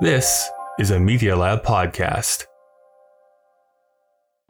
[0.00, 2.46] This is a Media Lab podcast.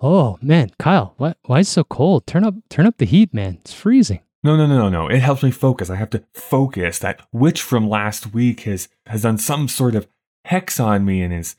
[0.00, 1.36] Oh man, Kyle, what?
[1.44, 2.26] Why is it so cold?
[2.26, 3.58] Turn up, turn up the heat, man.
[3.60, 4.20] It's freezing.
[4.42, 5.08] No, no, no, no, no.
[5.08, 5.90] It helps me focus.
[5.90, 6.98] I have to focus.
[6.98, 10.08] That witch from last week has has done some sort of
[10.46, 11.56] hex on me and has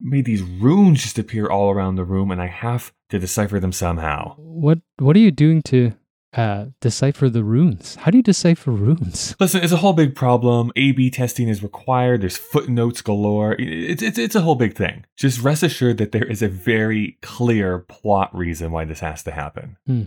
[0.00, 3.72] made these runes just appear all around the room, and I have to decipher them
[3.72, 4.34] somehow.
[4.38, 5.92] What What are you doing to
[6.36, 7.96] uh, decipher the runes?
[7.96, 9.34] How do you decipher runes?
[9.40, 10.70] Listen, it's a whole big problem.
[10.76, 12.20] A/B testing is required.
[12.20, 13.56] There's footnotes galore.
[13.58, 15.04] It's it's it's a whole big thing.
[15.16, 19.30] Just rest assured that there is a very clear plot reason why this has to
[19.30, 19.76] happen.
[19.86, 20.02] Hmm.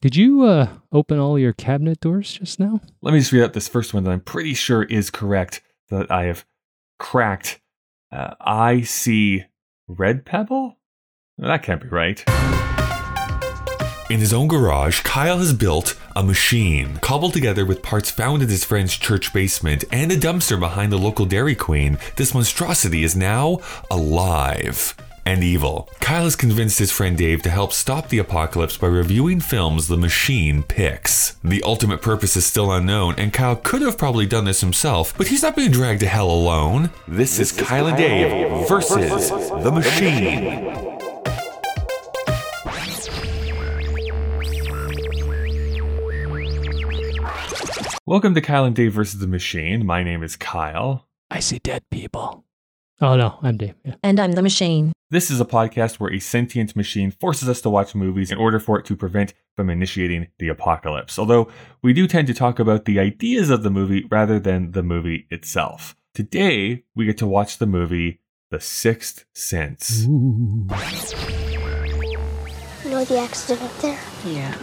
[0.00, 2.80] Did you uh, open all your cabinet doors just now?
[3.00, 5.62] Let me just read out this first one that I'm pretty sure is correct.
[5.90, 6.44] That I have
[6.98, 7.60] cracked.
[8.12, 9.44] Uh, I see
[9.86, 10.76] red pebble.
[11.38, 12.24] That can't be right.
[14.10, 18.48] In his own garage, Kyle has built a machine, cobbled together with parts found in
[18.48, 21.98] his friend's church basement and a dumpster behind the local Dairy Queen.
[22.16, 23.58] This monstrosity is now
[23.90, 24.94] alive
[25.26, 25.90] and evil.
[26.00, 29.98] Kyle has convinced his friend Dave to help stop the apocalypse by reviewing films the
[29.98, 31.36] machine picks.
[31.44, 35.26] The ultimate purpose is still unknown, and Kyle could have probably done this himself, but
[35.26, 36.88] he's not being dragged to hell alone.
[37.06, 40.98] This, this is, is Kyle and Dave versus, versus the machine.
[48.08, 49.84] Welcome to Kyle and Dave versus the Machine.
[49.84, 51.06] My name is Kyle.
[51.30, 52.42] I see dead people.
[53.02, 53.74] Oh no, I'm Dave.
[53.84, 53.96] Yeah.
[54.02, 54.94] And I'm the machine.
[55.10, 58.58] This is a podcast where a sentient machine forces us to watch movies in order
[58.58, 61.18] for it to prevent from initiating the apocalypse.
[61.18, 61.48] Although
[61.82, 65.26] we do tend to talk about the ideas of the movie rather than the movie
[65.28, 65.94] itself.
[66.14, 70.06] Today, we get to watch the movie The Sixth Sense.
[70.06, 70.66] Ooh.
[72.82, 74.00] You know the accident up there?
[74.24, 74.56] Yeah.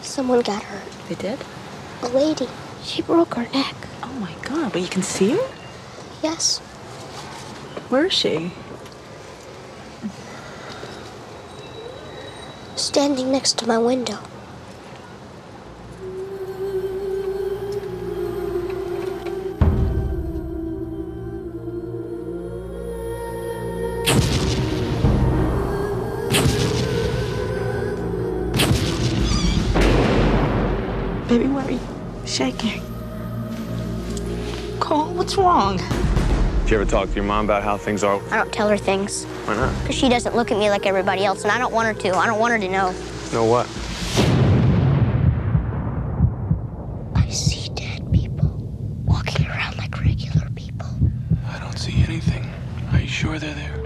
[0.00, 0.90] Someone got hurt.
[1.10, 1.38] They did?
[2.00, 2.48] A lady.
[2.82, 3.74] She broke her neck.
[4.02, 5.48] Oh my god, but you can see her?
[6.22, 6.58] Yes.
[7.88, 8.52] Where is she?
[12.76, 14.18] Standing next to my window.
[36.68, 38.20] Did you ever talk to your mom about how things are?
[38.30, 39.24] I don't tell her things.
[39.24, 39.74] Why not?
[39.80, 42.14] Because she doesn't look at me like everybody else, and I don't want her to.
[42.14, 42.90] I don't want her to know.
[43.32, 43.66] Know what?
[47.16, 48.70] I see dead people
[49.06, 50.86] walking around like regular people.
[51.46, 52.44] I don't see anything.
[52.92, 53.82] Are you sure they're there?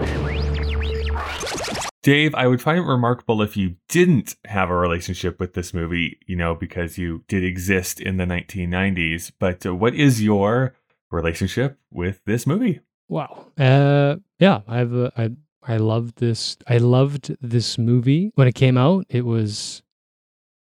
[2.01, 6.19] Dave, I would find it remarkable if you didn't have a relationship with this movie,
[6.27, 9.31] you know, because you did exist in the 1990s.
[9.39, 10.75] But uh, what is your
[11.13, 12.81] relationship with this movie?
[13.07, 13.47] Wow.
[13.57, 15.29] Uh, yeah, I've uh, I
[15.65, 16.57] I loved this.
[16.67, 19.05] I loved this movie when it came out.
[19.09, 19.83] It was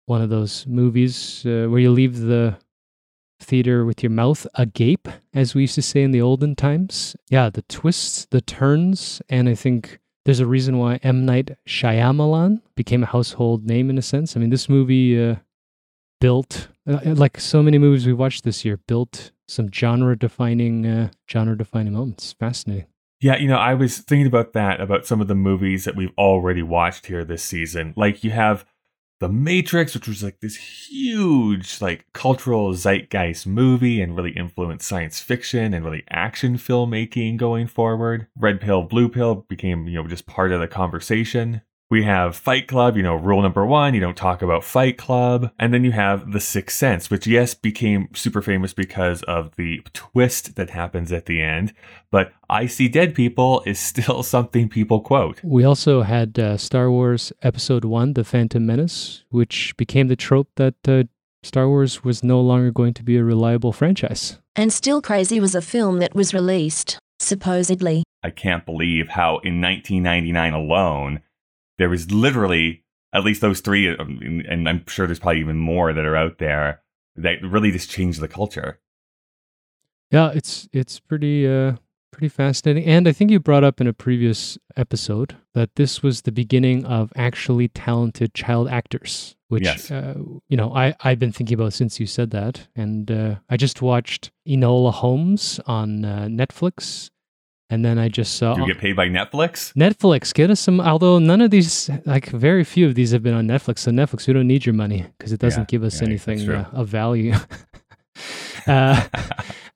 [0.06, 2.56] one of those movies uh, where you leave the
[3.40, 7.16] theater with your mouth agape, as we used to say in the olden times.
[7.30, 11.24] Yeah, the twists, the turns, and I think there's a reason why M.
[11.24, 14.36] Night Shyamalan became a household name in a sense.
[14.36, 15.36] I mean, this movie uh,
[16.20, 21.92] built, uh, like so many movies we watched this year, built some genre-defining, uh, genre-defining
[21.92, 22.32] moments.
[22.32, 22.86] Fascinating.
[23.20, 26.16] Yeah, you know, I was thinking about that about some of the movies that we've
[26.16, 27.92] already watched here this season.
[27.96, 28.64] Like you have
[29.20, 35.20] The Matrix, which was like this huge, like cultural zeitgeist movie and really influenced science
[35.20, 38.28] fiction and really action filmmaking going forward.
[38.34, 41.60] Red Pill, Blue Pill became, you know, just part of the conversation.
[41.90, 45.50] We have Fight Club, you know, rule number one, you don't talk about Fight Club.
[45.58, 49.82] And then you have The Sixth Sense, which, yes, became super famous because of the
[49.92, 51.74] twist that happens at the end.
[52.12, 55.40] But I See Dead People is still something people quote.
[55.42, 60.50] We also had uh, Star Wars Episode 1, The Phantom Menace, which became the trope
[60.54, 61.02] that uh,
[61.42, 64.38] Star Wars was no longer going to be a reliable franchise.
[64.54, 68.04] And Still Crazy was a film that was released, supposedly.
[68.22, 71.22] I can't believe how in 1999 alone,
[71.80, 75.92] there was literally at least those three, um, and I'm sure there's probably even more
[75.92, 76.82] that are out there
[77.16, 78.78] that really just changed the culture.
[80.10, 81.76] Yeah, it's it's pretty uh
[82.12, 82.84] pretty fascinating.
[82.84, 86.84] And I think you brought up in a previous episode that this was the beginning
[86.84, 89.90] of actually talented child actors, which Yes.
[89.90, 90.14] uh,
[90.48, 92.68] you know I I've been thinking about since you said that.
[92.76, 97.10] And uh, I just watched Enola Holmes on uh, Netflix,
[97.70, 99.72] and then I just saw Do you get paid by Netflix?
[99.74, 100.80] Netflix, get us some.
[100.80, 103.80] Although none of these, like very few of these, have been on Netflix.
[103.80, 106.48] So Netflix, we don't need your money because it doesn't Yeah, give us yeah, anything
[106.50, 107.34] uh, of value.
[108.66, 109.06] uh,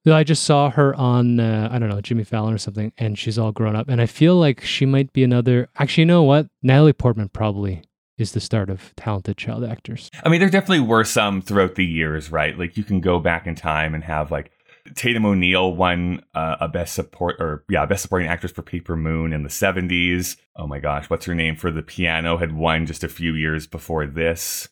[0.05, 3.19] No, I just saw her on uh, I don't know Jimmy Fallon or something, and
[3.19, 5.69] she's all grown up, and I feel like she might be another.
[5.79, 6.49] Actually, you know what?
[6.63, 7.83] Natalie Portman probably
[8.17, 10.11] is the start of talented child actors.
[10.23, 12.57] I mean, there definitely were some throughout the years, right?
[12.59, 14.53] Like you can go back in time and have like
[14.95, 19.33] Tatum O'Neal won uh, a best support or yeah, best supporting actress for Paper Moon
[19.33, 20.37] in the 70s.
[20.57, 23.67] Oh my gosh, what's her name for the piano had won just a few years
[23.67, 24.69] before this.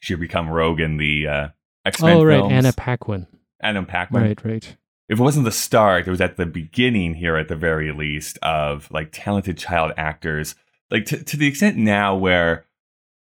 [0.00, 1.48] She had become Rogue in the uh,
[1.86, 2.52] X-Men oh right, films.
[2.52, 3.26] Anna Paquin.
[3.60, 4.22] Anna Paquin.
[4.22, 4.76] Right, right.
[5.08, 8.38] If it wasn't the start, it was at the beginning here at the very least
[8.42, 10.54] of like talented child actors.
[10.90, 12.66] Like to, to the extent now where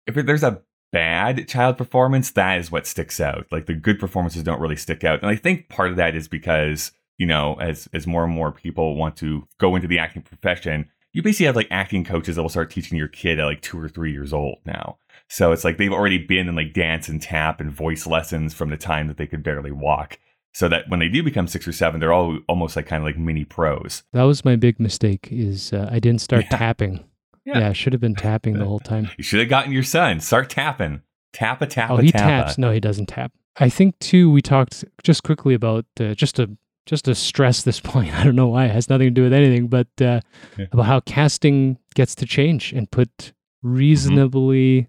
[0.06, 0.62] if there's a
[0.92, 3.46] bad child performance, that is what sticks out.
[3.50, 5.20] Like the good performances don't really stick out.
[5.22, 8.52] And I think part of that is because, you know, as as more and more
[8.52, 12.42] people want to go into the acting profession, you basically have like acting coaches that
[12.42, 14.98] will start teaching your kid at like two or three years old now.
[15.28, 18.70] So it's like they've already been in like dance and tap and voice lessons from
[18.70, 20.18] the time that they could barely walk.
[20.54, 23.06] So that when they do become six or seven, they're all almost like kind of
[23.06, 24.04] like mini pros.
[24.14, 25.28] That was my big mistake.
[25.30, 26.56] Is uh, I didn't start Yeah.
[26.58, 27.04] tapping.
[27.46, 27.58] Yeah.
[27.60, 27.68] Yeah.
[27.70, 29.08] I should have been tapping the whole time.
[29.16, 30.20] You should have gotten your son.
[30.20, 31.00] Start tapping.
[31.32, 31.90] Tap a tap.
[31.92, 32.24] Oh, he tappa.
[32.44, 32.58] taps.
[32.58, 33.32] No, he doesn't tap.
[33.58, 34.30] I think too.
[34.30, 36.56] We talked just quickly about uh, just to
[36.86, 38.12] just to stress this point.
[38.14, 40.20] I don't know why it has nothing to do with anything, but uh,
[40.58, 40.66] Yeah.
[40.72, 43.32] about how casting gets to change and put
[43.62, 44.88] reasonably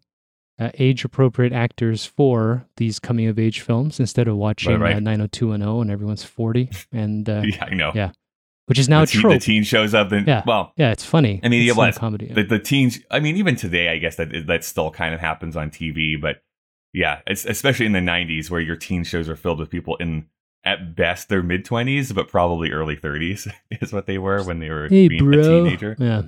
[0.59, 4.95] uh, age appropriate actors for these coming of age films instead of watching right.
[4.95, 7.91] Uh, 90210 and everyone's 40 and uh, Yeah, I know.
[7.93, 8.11] Yeah.
[8.67, 9.33] Which is now the, teen, trope.
[9.33, 10.11] the teen shows up.
[10.11, 10.43] And, Yeah.
[10.45, 11.39] Well, yeah, it's funny.
[11.43, 11.97] I mean, it's it was.
[11.97, 12.27] a comedy.
[12.27, 15.55] the, the teens i mean even today i guess that that still kind of happens
[15.55, 16.41] on tv but
[16.93, 20.25] yeah it's, especially in the 90s where your teen shows are filled with people in
[20.63, 24.87] at best their mid-20s but probably early 30s is what they were when they were
[24.87, 25.39] hey, being bro.
[25.39, 26.23] a teenager Yeah.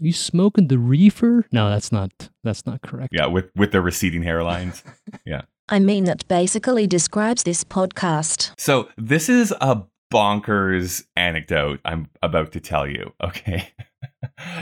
[0.00, 1.44] You smoking the reefer?
[1.50, 2.30] No, that's not.
[2.44, 3.08] That's not correct.
[3.12, 4.82] yeah with with their receding hairlines
[5.26, 5.42] yeah.
[5.70, 8.52] I mean, that basically describes this podcast.
[8.56, 9.82] so this is a
[10.12, 13.70] bonkers anecdote i'm about to tell you okay?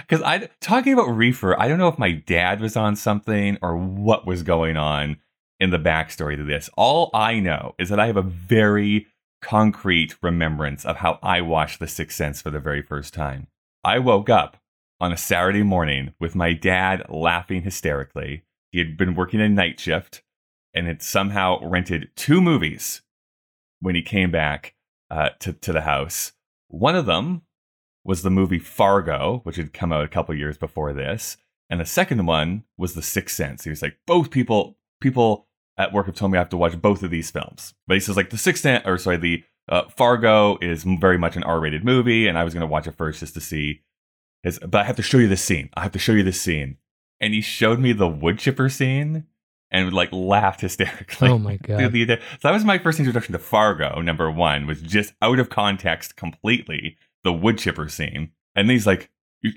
[0.00, 3.76] Because i talking about reefer i don't know if my dad was on something or
[3.76, 5.18] what was going on
[5.58, 6.68] in the backstory to this.
[6.76, 9.06] All i know is that i have a very
[9.42, 13.46] concrete remembrance of how i watched the sixth sense for the very first time.
[13.84, 14.56] I woke up
[15.00, 18.44] on a saturday morning with my dad laughing hysterically.
[18.70, 20.22] He had been working a night shift
[20.74, 23.02] and had somehow rented two movies
[23.80, 24.74] when he came back
[25.10, 26.32] uh, to to the house.
[26.68, 27.42] One of them
[28.04, 31.36] was the movie Fargo, which had come out a couple years before this,
[31.68, 33.64] and the second one was The Sixth Sense.
[33.64, 35.48] He was like, both people people
[35.78, 38.00] at work have told me I have to watch both of these films, but he
[38.00, 41.84] says like The Sixth Sense, or sorry, the uh, Fargo is very much an R-rated
[41.84, 43.82] movie, and I was going to watch it first just to see
[44.42, 44.58] his.
[44.60, 45.70] But I have to show you this scene.
[45.74, 46.76] I have to show you this scene,
[47.20, 49.26] and he showed me the wood chipper scene.
[49.70, 51.28] And like laughed hysterically.
[51.28, 51.92] Oh my god.
[51.92, 54.00] So that was my first introduction to Fargo.
[54.00, 58.86] Number one was just out of context completely the wood chipper scene, and then he's
[58.86, 59.10] like,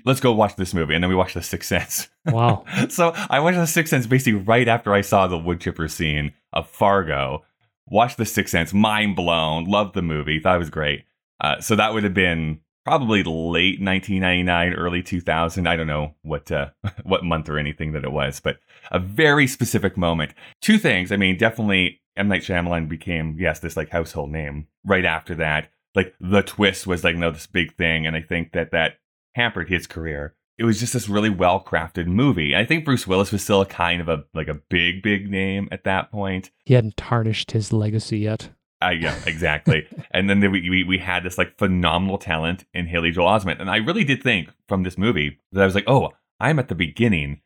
[0.04, 2.08] "Let's go watch this movie," and then we watched The Sixth Sense.
[2.26, 2.64] Wow.
[2.88, 6.32] so I watched The Sixth Sense basically right after I saw the wood chipper scene
[6.52, 7.44] of Fargo.
[7.86, 11.04] Watched The Sixth Sense, mind blown, loved the movie, thought it was great.
[11.40, 15.66] Uh, so that would have been probably late 1999, early 2000.
[15.66, 16.70] I don't know what uh,
[17.02, 18.58] what month or anything that it was, but
[18.90, 20.34] a very specific moment.
[20.60, 21.12] Two things.
[21.12, 25.70] I mean, definitely M Night Shyamalan became yes this like household name right after that.
[25.94, 28.98] Like the twist was like no this big thing, and I think that that
[29.34, 30.34] hampered his career.
[30.58, 32.54] It was just this really well crafted movie.
[32.54, 35.84] I think Bruce Willis was still kind of a like a big big name at
[35.84, 36.50] that point.
[36.64, 38.50] He hadn't tarnished his legacy yet.
[38.82, 39.86] Uh, yeah, exactly.
[40.10, 43.60] and then there, we, we we had this like phenomenal talent in Haley Joel Osment,
[43.60, 46.68] and I really did think from this movie that I was like, oh, I'm at
[46.68, 47.40] the beginning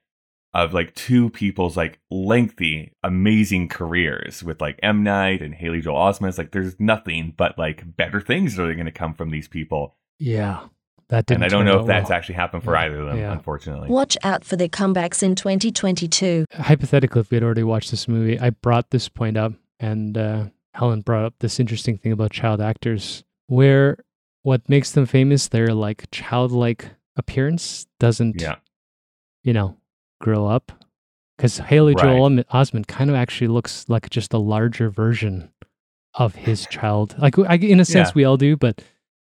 [0.52, 5.96] of like two people's like lengthy, amazing careers with like M Night and Haley Joel
[5.98, 6.28] Osment.
[6.28, 9.48] It's like there's nothing but like better things that are going to come from these
[9.48, 10.60] people, Yeah.
[11.08, 12.16] That didn't and I don't know if that's well.
[12.16, 12.80] actually happened for Yeah.
[12.82, 13.32] either of them, Yeah.
[13.32, 13.88] unfortunately.
[13.90, 16.46] Watch out for their comebacks in 2022.
[16.52, 20.44] hypothetically, if we had already watched this movie, I brought this point up, and uh,
[20.74, 23.98] Helen brought up this interesting thing about child actors, where
[24.42, 28.56] what makes them famous, their like childlike appearance doesn't, Yeah,
[29.42, 29.76] you know,
[30.20, 30.72] grow up.
[31.36, 32.04] Because Haley Right.
[32.04, 35.50] Joel Osment- kind of actually looks like just a larger version
[36.14, 37.16] of his child.
[37.18, 38.12] Like I, in a sense, Yeah.
[38.14, 38.82] we all do, but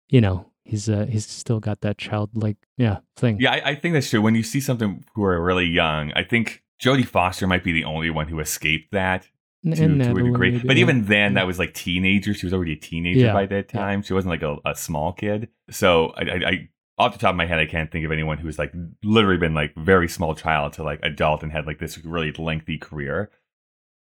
[0.08, 3.38] you know, he's uh, he's still got that childlike yeah thing.
[3.40, 4.22] yeah, I, I think that's true.
[4.22, 7.84] When you see something who are really young, I think Jodie Foster might be the
[7.84, 9.28] only one who escaped that.
[9.76, 10.52] To, and to a degree.
[10.52, 10.82] maybe, but yeah.
[10.82, 12.34] even then, that was like teenager.
[12.34, 14.02] She was already a teenager Yeah, by that time.
[14.02, 15.48] She wasn't like a, a small kid.
[15.70, 18.38] So I, I, I, off the top of my head, I can't think of anyone
[18.38, 18.72] who's like
[19.02, 22.78] literally been like very small child to like adult and had like this really lengthy
[22.78, 23.30] career.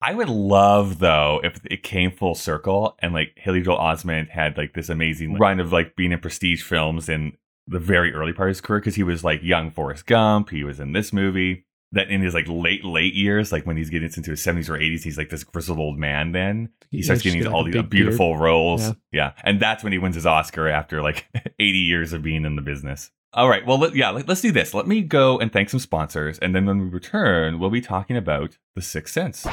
[0.02, 4.58] I would love though if it came full circle and like Haley Joel Osment had
[4.58, 8.50] like this amazing run of like being in prestige films in the very early part
[8.50, 10.50] of his career because he was like young Forrest Gump.
[10.50, 11.64] He was in this movie.
[11.94, 14.76] That in his like late late years, like when he's getting into his seventies or
[14.76, 16.32] eighties, he's like this grizzled old man.
[16.32, 18.82] Then he starts just getting get, all like, a these big beautiful roles.
[18.82, 18.92] Yeah.
[19.12, 19.32] Yeah.
[19.42, 21.26] and that's when he wins his Oscar after like
[21.58, 23.10] eighty years of being in the business.
[23.32, 24.74] All right, well, let, yeah, let, let's do this.
[24.74, 28.16] Let me go and thank some sponsors, and then when we return, we'll be talking
[28.16, 29.44] about The Sixth Sense.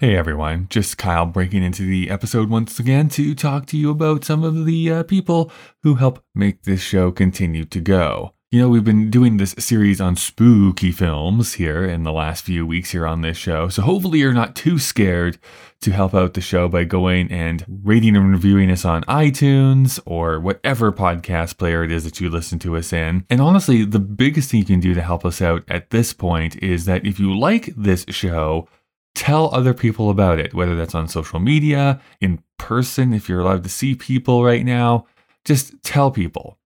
[0.00, 4.24] Hey everyone, just Kyle breaking into the episode once again to talk to you about
[4.24, 8.32] some of the uh, people who help make this show continue to go.
[8.52, 12.66] You know, we've been doing this series on spooky films here in the last few
[12.66, 15.38] weeks here on this show, so hopefully you're not too scared
[15.82, 20.40] to help out the show by going and rating and reviewing us on iTunes or
[20.40, 23.24] whatever podcast player it is that you listen to us in.
[23.30, 26.60] And honestly, the biggest thing you can do to help us out at this point
[26.60, 28.68] is that if you like this show,
[29.14, 33.62] tell other people about it, whether that's on social media, in person, if you're allowed
[33.62, 35.06] to see people right now.
[35.44, 36.58] Just tell people.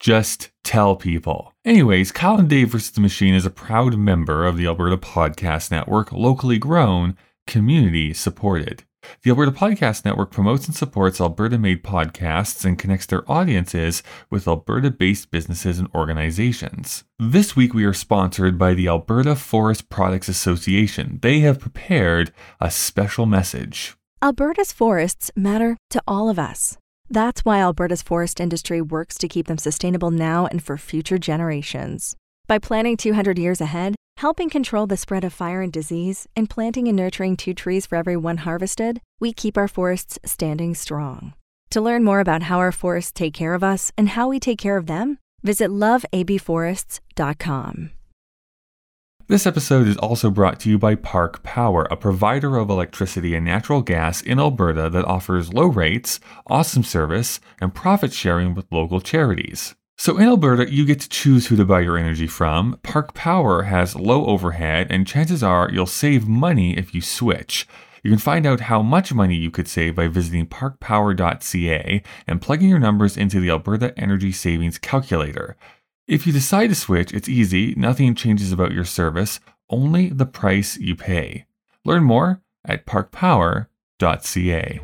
[0.00, 1.54] Just tell people.
[1.64, 2.90] Anyways, Kyle and Dave vs.
[2.90, 8.82] the Machine is a proud member of the Alberta Podcast Network, locally grown, community supported.
[9.22, 14.48] The Alberta Podcast Network promotes and supports Alberta made podcasts and connects their audiences with
[14.48, 17.04] Alberta based businesses and organizations.
[17.16, 21.20] This week, we are sponsored by the Alberta Forest Products Association.
[21.22, 23.96] They have prepared a special message.
[24.20, 26.76] Alberta's forests matter to all of us.
[27.10, 32.16] That's why Alberta's forest industry works to keep them sustainable now and for future generations.
[32.46, 36.88] By planning 200 years ahead, helping control the spread of fire and disease, and planting
[36.88, 41.34] and nurturing two trees for every one harvested, we keep our forests standing strong.
[41.70, 44.58] To learn more about how our forests take care of us and how we take
[44.58, 47.90] care of them, visit loveabforests.com.
[49.28, 53.44] This episode is also brought to you by Park Power, a provider of electricity and
[53.44, 59.00] natural gas in Alberta that offers low rates, awesome service, and profit sharing with local
[59.00, 59.74] charities.
[59.98, 62.78] So in Alberta, you get to choose who to buy your energy from.
[62.84, 67.66] Park Power has low overhead, and chances are you'll save money if you switch.
[68.04, 72.68] You can find out how much money you could save by visiting parkpower.ca and plugging
[72.68, 75.56] your numbers into the Alberta Energy Savings Calculator.
[76.08, 80.76] If you decide to switch, it's easy, nothing changes about your service, only the price
[80.78, 81.46] you pay.
[81.84, 84.80] Learn more at parkpower.ca.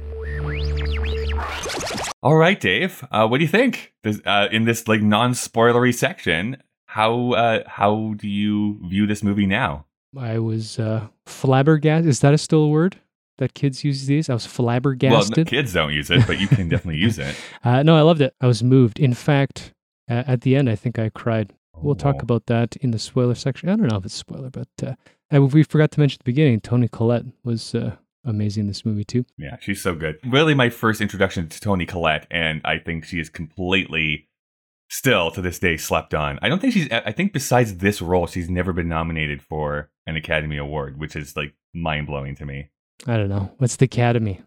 [2.25, 3.07] All right, Dave.
[3.13, 3.93] Uh, what do you think?
[4.05, 9.87] Uh, in this like non-spoilery section, how uh, how do you view this movie now?
[10.19, 12.09] I was uh, flabbergasted.
[12.09, 12.97] Is that a still a word
[13.39, 14.29] that kids use these?
[14.29, 15.37] I was flabbergasted.
[15.37, 17.37] Well, kids don't use it, but you can definitely use it.
[17.65, 18.35] Uh, no, I loved it.
[18.41, 18.99] I was moved.
[18.99, 19.73] In fact,
[20.11, 21.53] uh, at the end, I think I cried.
[21.77, 22.23] We'll talk Oh.
[22.23, 23.69] about that in the spoiler section.
[23.69, 26.61] I don't know if it's spoiler, but uh, we forgot to mention at the beginning.
[26.61, 29.25] Toni Collette was uh, amazing in this movie too.
[29.39, 30.19] Yeah, she's so good.
[30.25, 34.29] Really, my first introduction to Toni Collette, and I think she is completely,
[34.91, 36.39] still to this day, slept on.
[36.43, 36.89] I don't think she's.
[36.93, 41.37] I think besides this role, she's never been nominated for an Academy Award, which is
[41.37, 42.69] like mind blowing to me.
[43.07, 43.51] I don't know.
[43.59, 44.41] What's the Academy?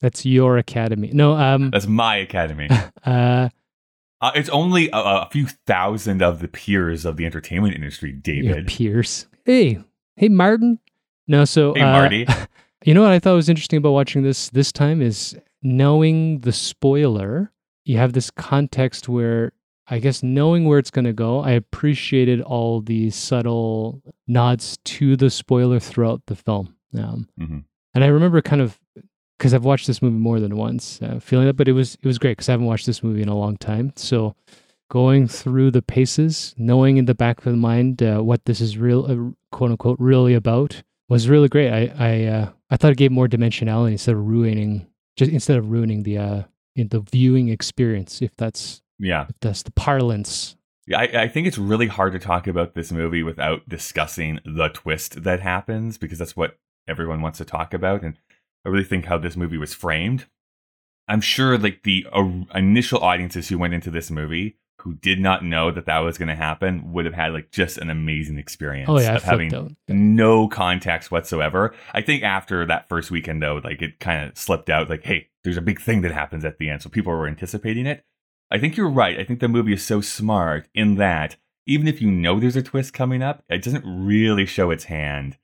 [0.00, 1.10] That's your Academy.
[1.12, 2.68] No, um, That's my Academy.
[3.04, 3.48] uh,
[4.20, 8.18] Uh, it's only a, a few thousand of the peers of the entertainment industry, your
[8.20, 8.66] David.
[8.66, 9.26] peers.
[9.44, 9.78] Hey,
[10.16, 10.78] hey, Martin.
[11.26, 12.26] No, so Hey, uh, Marty.
[12.86, 16.52] You know what I thought was interesting about watching this this time is knowing the
[16.52, 17.52] spoiler.
[17.84, 19.52] You have this context where
[19.86, 25.14] I guess knowing where it's going to go, I appreciated all the subtle nods to
[25.14, 26.74] the spoiler throughout the film.
[26.96, 27.64] Um, Mhm.
[27.92, 28.80] And I remember kind of
[29.40, 32.06] because I've watched this movie more than once, uh, feeling that, but it was it
[32.06, 33.94] was great because I haven't watched this movie in a long time.
[33.96, 34.36] So
[34.90, 38.76] going through the paces, knowing in the back of the mind uh, what this is
[38.76, 41.72] real, uh, quote unquote, really about, was really great.
[41.72, 45.70] I I uh, I thought it gave more dimensionality instead of ruining just instead of
[45.70, 46.42] ruining the uh
[46.76, 48.20] in the viewing experience.
[48.20, 49.24] If that's Yeah.
[49.30, 50.54] if that's the parlance.
[50.86, 54.68] Yeah, I, I think it's really hard to talk about this movie without discussing the
[54.68, 58.02] twist that happens because that's what everyone wants to talk about.
[58.02, 58.16] And
[58.64, 60.26] I really think how this movie was framed.
[61.08, 65.44] I'm sure, like the uh, initial audiences who went into this movie who did not
[65.44, 68.88] know that that was going to happen would have had like just an amazing experience
[68.88, 69.72] Oh yeah, of having out.
[69.88, 71.74] no context whatsoever.
[71.92, 75.28] I think after that first weekend though, like it kind of slipped out like, hey,
[75.44, 76.80] there's a big thing that happens at the end.
[76.82, 78.04] So people were anticipating it.
[78.50, 79.18] I think you're right.
[79.18, 81.36] I think the movie is so smart in that
[81.66, 85.36] even if you know there's a twist coming up, it doesn't really show its hand.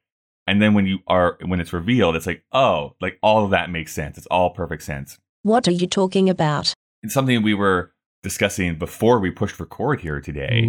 [0.47, 3.71] And then when you are when it's revealed, it's like, oh, like all of that
[3.71, 4.17] makes sense.
[4.17, 5.19] It's all perfect sense.
[5.43, 6.73] What are you talking about?
[7.03, 10.69] It's something we were discussing before we pushed record here today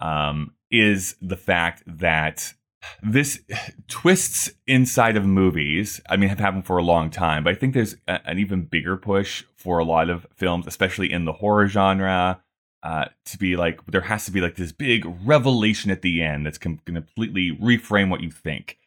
[0.00, 2.54] um, is the fact that
[3.02, 3.40] this
[3.88, 7.74] twists inside of movies i mean have happened for a long time but i think
[7.74, 11.66] there's a, an even bigger push for a lot of films especially in the horror
[11.66, 12.40] genre
[12.82, 16.46] uh, to be like there has to be like this big revelation at the end
[16.46, 18.78] that's com- completely reframe what you think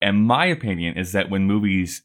[0.00, 2.02] and my opinion is that when movies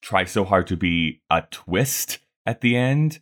[0.00, 3.20] try so hard to be a twist at the end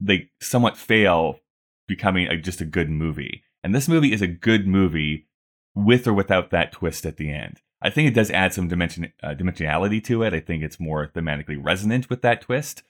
[0.00, 1.40] they somewhat fail
[1.88, 5.26] becoming a, just a good movie and this movie is a good movie
[5.74, 7.60] with or without that twist at the end.
[7.82, 10.34] I think it does add some dimension uh, dimensionality to it.
[10.34, 12.82] I think it's more thematically resonant with that twist.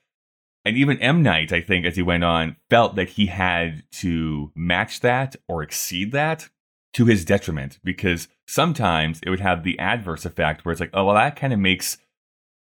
[0.65, 4.53] And even M Night, I think, as he went on, felt that he had to
[4.55, 6.51] match that or exceed that
[6.93, 11.05] to his detriment because sometimes it would have the adverse effect where it's like, oh,
[11.05, 11.99] well, that kind of makes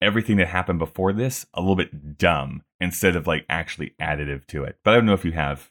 [0.00, 4.64] everything that happened before this a little bit dumb instead of like actually additive to
[4.64, 4.78] it.
[4.84, 5.70] But I don't know if you have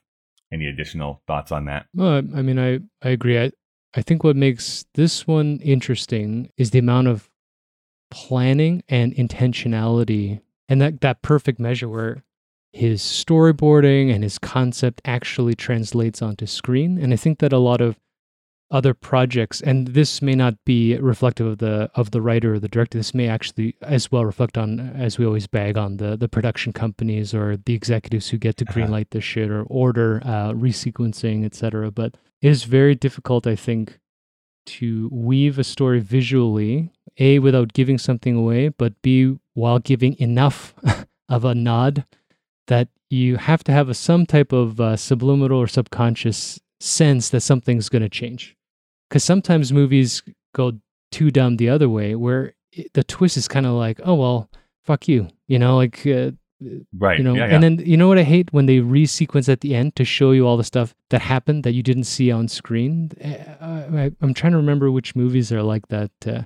[0.52, 1.88] any additional thoughts on that.
[1.94, 3.40] Well, I mean, I, I agree.
[3.40, 3.52] I,
[3.96, 7.30] I think what makes this one interesting is the amount of
[8.12, 12.24] planning and intentionality and that, that perfect measure where
[12.72, 17.00] his storyboarding and his concept actually translates onto screen.
[17.00, 17.98] And I think that a lot of
[18.72, 22.68] other projects and this may not be reflective of the of the writer or the
[22.68, 22.98] director.
[23.00, 26.72] This may actually as well reflect on as we always bag on the the production
[26.72, 28.74] companies or the executives who get to Uh-huh.
[28.80, 33.98] greenlight this shit or order uh resequencing etc but it is very difficult i think
[34.66, 40.76] to weave a story visually a without giving something away but b while giving enough
[41.30, 42.06] of a nod
[42.68, 47.42] that you have to have a, some type of uh, subliminal or subconscious sense that
[47.42, 48.56] something's going to change
[49.10, 50.22] because sometimes movies
[50.54, 50.74] go
[51.12, 54.50] too dumb the other way where it, the twist is kind of like oh well
[54.84, 56.32] fuck you you know like uh,
[56.98, 57.18] Right.
[57.18, 57.54] you know yeah, yeah.
[57.56, 60.32] and then you know what i hate when they resequence at the end to show
[60.32, 64.34] you all the stuff that happened that you didn't see on screen Uh, I, i'm
[64.34, 66.42] trying to remember which movies are like that uh,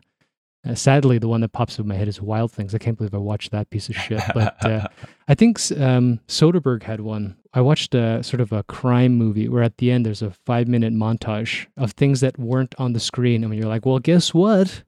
[0.69, 2.95] uh, sadly the one that pops up in my head is wild things i can't
[2.95, 4.85] believe i watched that piece of shit but uh,
[5.27, 9.63] i think um, soderbergh had one i watched a sort of a crime movie where
[9.63, 13.43] at the end there's a five minute montage of things that weren't on the screen
[13.43, 14.83] and you're like well guess what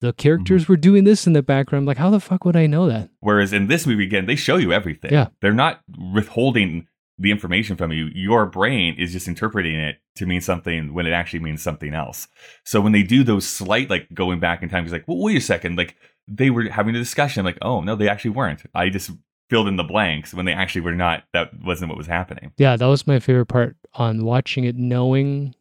[0.00, 0.72] the characters Mm-hmm.
[0.72, 3.52] were doing this in the background like how the fuck would i know that Whereas
[3.52, 5.12] in this movie, again, they show you everything.
[5.12, 5.26] Yeah.
[5.42, 5.80] They're not
[6.14, 6.86] withholding
[7.18, 8.08] the information from you.
[8.14, 12.28] Your brain is just interpreting it to mean something when it actually means something else.
[12.64, 15.36] So when they do those slight, like going back in time, he's like, well, wait
[15.36, 15.76] a second.
[15.76, 15.96] Like
[16.28, 17.44] they were having a discussion.
[17.44, 18.62] like, oh, no, they actually weren't.
[18.72, 19.10] I just
[19.50, 21.24] filled in the blanks when they actually were not.
[21.32, 22.52] That wasn't what was happening.
[22.58, 25.54] Yeah, that was my favorite part on watching it, knowing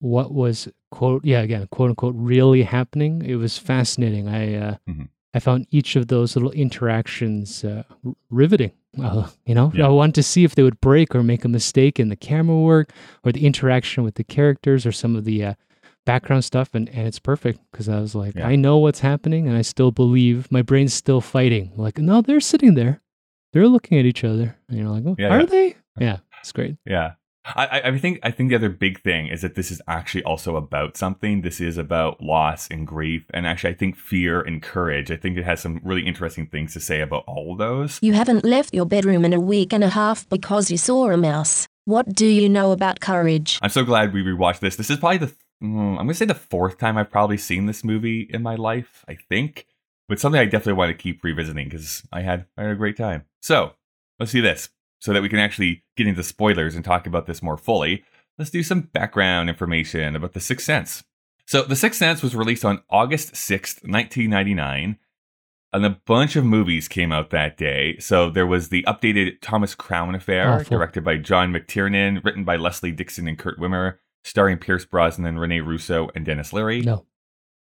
[0.00, 3.22] what was quote yeah again quote unquote really happening.
[3.22, 4.28] It was fascinating.
[4.28, 5.08] I uh, Mhm.
[5.34, 7.82] I found each of those little interactions uh,
[8.30, 8.72] riveting.
[8.98, 9.84] Uh, you know, Yeah.
[9.86, 12.56] I wanted to see if they would break or make a mistake in the camera
[12.58, 12.90] work
[13.22, 15.54] or the interaction with the characters or some of the uh,
[16.06, 18.46] background stuff, and and it's perfect because I was like, Yeah.
[18.48, 21.72] I know what's happening, and I still believe my brain's still fighting.
[21.76, 23.02] Like, no, they're sitting there,
[23.56, 25.46] they're looking at each other, and you're like, oh, Yeah, are yeah.
[25.46, 25.76] they?
[25.98, 26.76] Yeah, it's great.
[26.84, 27.12] Yeah.
[27.54, 30.24] I, I- I think I think the other big thing is that this is actually
[30.24, 31.42] also about something.
[31.42, 35.10] This is about loss and grief, and actually, I think fear and courage.
[35.12, 37.98] I think it has some really interesting things to say about all of those.
[38.02, 41.16] You haven't left your bedroom in a week and a half because you saw a
[41.16, 41.68] mouse.
[41.84, 43.60] What do you know about courage?
[43.62, 44.74] I'm so glad we rewatched this.
[44.74, 47.84] This is probably the mm, I'm gonna say the fourth time I've probably seen this
[47.84, 49.04] movie in my life.
[49.08, 49.66] I think,
[50.08, 52.96] but something I definitely want to keep revisiting because I had I had a great
[52.96, 53.24] time.
[53.42, 53.72] So
[54.18, 57.42] let's do this so that we can actually get into spoilers and talk about this
[57.42, 58.04] more fully.
[58.38, 61.04] Let's do some background information about The Sixth Sense.
[61.46, 64.98] So, The Sixth Sense was released on August 6th, 1999,
[65.72, 67.98] and a bunch of movies came out that day.
[67.98, 70.76] So, there was the updated Thomas Crown Affair, Awful.
[70.76, 75.60] directed by John McTiernan, written by Leslie Dixon and Kurt Wimmer, starring Pierce Brosnan, Rene
[75.60, 76.80] Russo, and Denis Leary.
[76.80, 77.06] No.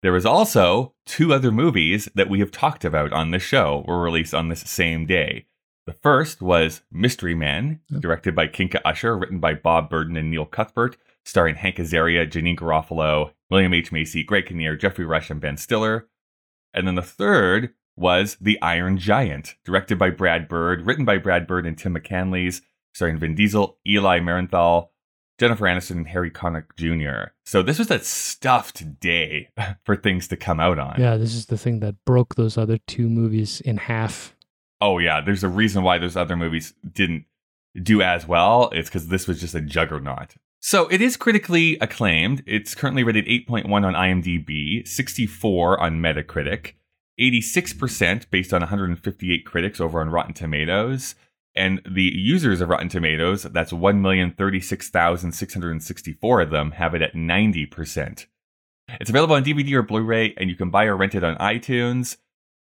[0.05, 4.03] There was also two other movies that we have talked about on this show were
[4.03, 5.47] released on this same day.
[5.87, 10.45] The first was Mystery Men, directed by Kinka Usher, written by Bob Burden and Neil
[10.45, 13.91] Cuthbert, starring Hank Azaria, Janeane Garofalo, William H.
[13.91, 16.07] Macy, Greg Kinnear, Geoffrey Rush, and Ben Stiller.
[16.71, 21.47] And then the third was The Iron Giant, directed by Brad Bird, written by Brad
[21.47, 22.61] Bird and Tim McCanlies,
[22.93, 24.91] starring Vin Diesel, Eli Marienthal,
[25.37, 27.31] Jennifer Aniston, and Harry Connick Jr.
[27.43, 29.49] So this was a stuffed day
[29.83, 30.99] for things to come out on.
[30.99, 34.35] Yeah, this is the thing that broke those other two movies in half.
[34.81, 37.25] Oh yeah, there's a reason why those other movies didn't
[37.81, 38.69] do as well.
[38.73, 40.35] It's because this was just a juggernaut.
[40.59, 42.43] So it is critically acclaimed.
[42.47, 46.73] It's currently rated 8.1 on IMDb, 64 on Metacritic,
[47.19, 51.13] 86% based on 158 critics over on Rotten Tomatoes.
[51.55, 58.25] And the users of Rotten Tomatoes, that's 1,036,664 of them, have it at 90%.
[58.99, 62.17] It's available on DVD or Blu-ray, and you can buy or rent it on iTunes.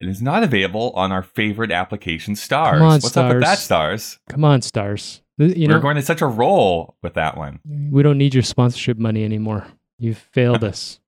[0.01, 2.73] And It is not available on our favorite application, Starz.
[2.79, 3.69] Come on, What's up with that, Starz.
[3.69, 4.19] Starz?
[4.31, 5.21] Come on, starz.
[5.39, 7.61] You We're going to such a roll with that one.
[7.91, 9.67] we don't need your sponsorship money anymore.
[9.99, 11.01] You've failed us.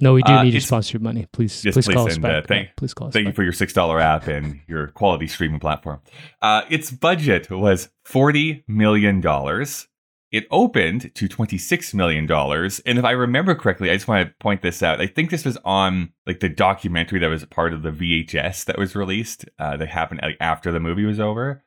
[0.00, 1.26] No, we do Uh, need your sponsorship money.
[1.32, 2.46] Please, Yes, please, please, call us and, uh, back.
[2.46, 5.58] thank- please call us Thank you for your six dollar app and your quality streaming
[5.60, 6.00] platform.
[6.40, 9.88] Uh, its budget was forty million dollars.
[10.30, 14.28] It opened to twenty six million dollars, and if I remember correctly, I just want
[14.28, 15.00] to point this out.
[15.00, 18.78] I think this was on like the documentary that was part of the VHS that
[18.78, 19.46] was released.
[19.58, 21.64] Uh, that happened like, after the movie was over.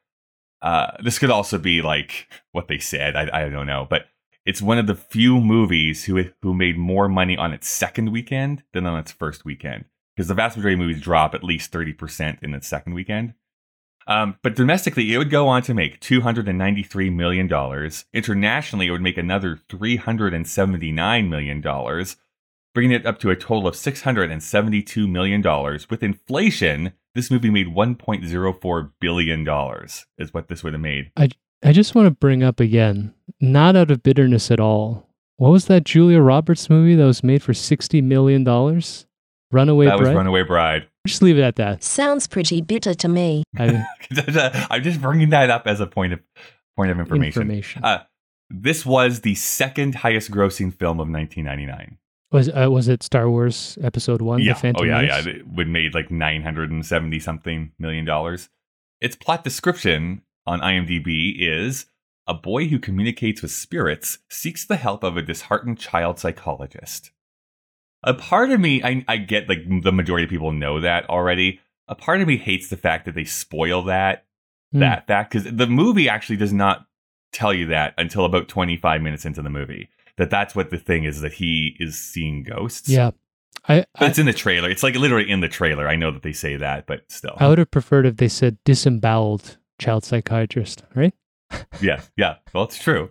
[0.61, 3.15] Uh, this could also be like what they said.
[3.15, 4.05] I, I don't know, but
[4.45, 8.63] it's one of the few movies who who made more money on its second weekend
[8.73, 12.43] than on its first weekend because the vast majority of movies drop at least 30%
[12.43, 13.33] in its second weekend.
[14.07, 17.91] Um, but domestically, it would go on to make $293 million.
[18.13, 22.05] Internationally, it would make another $379 million,
[22.73, 25.79] bringing it up to a total of $672 million.
[25.89, 29.47] With inflation, this movie made $1.04 billion,
[30.17, 31.11] is what this would have made.
[31.15, 31.29] I
[31.71, 35.07] just want to bring up again, not out of bitterness at all.
[35.37, 39.05] What was that Julia Roberts movie that was made for sixty million dollars?
[39.51, 40.15] Runaway that was Bride.
[40.15, 40.87] Runaway Bride.
[41.07, 41.83] Just leave it at that.
[41.83, 43.43] Sounds pretty bitter to me.
[43.57, 43.85] I,
[44.69, 46.19] I'm just bringing that up as a point of
[46.77, 47.41] point of information.
[47.41, 47.83] information.
[47.83, 48.03] Uh,
[48.49, 51.97] this was the second highest grossing film of 1999.
[52.31, 54.41] was uh, was it Star Wars Episode One?
[54.41, 54.53] yeah.
[54.53, 55.25] The Phantom oh yeah, Menace?
[55.25, 55.31] yeah.
[55.33, 58.49] It would made like 970 something million dollars.
[58.99, 61.85] Its plot description on IMDb is
[62.27, 67.11] a boy who communicates with spirits seeks the help of a disheartened child psychologist.
[68.03, 71.59] A part of me, I, I get like the majority of people know that already.
[71.87, 74.25] A part of me hates the fact that they spoil that
[74.73, 74.79] Hmm.
[74.79, 76.85] that fact because the movie actually does not
[77.33, 81.03] tell you that until about 25 minutes into the movie that that's what the thing
[81.03, 83.11] is that he is seeing ghosts Yeah,
[83.67, 86.23] I I, it's in the trailer it's like literally in the trailer i know that
[86.23, 90.83] they say that but still I would have preferred if they said disemboweled child psychiatrist,
[90.95, 91.13] right?
[91.81, 93.09] yeah yeah well it's true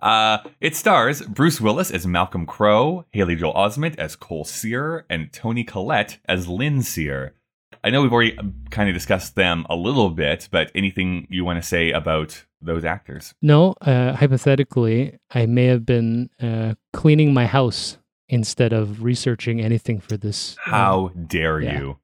[0.00, 5.30] uh it stars bruce willis as malcolm crowe haley joel osment as cole sear and
[5.34, 7.34] toni collette as lynn sear
[7.84, 8.38] i know we've already
[8.70, 12.86] kind of discussed them a little bit but anything you want to say about those
[12.86, 17.98] actors No, uh, hypothetically, I may have been uh, cleaning my house
[18.30, 20.56] instead of researching anything for this.
[20.66, 21.78] uh, how dare yeah.
[21.78, 21.98] you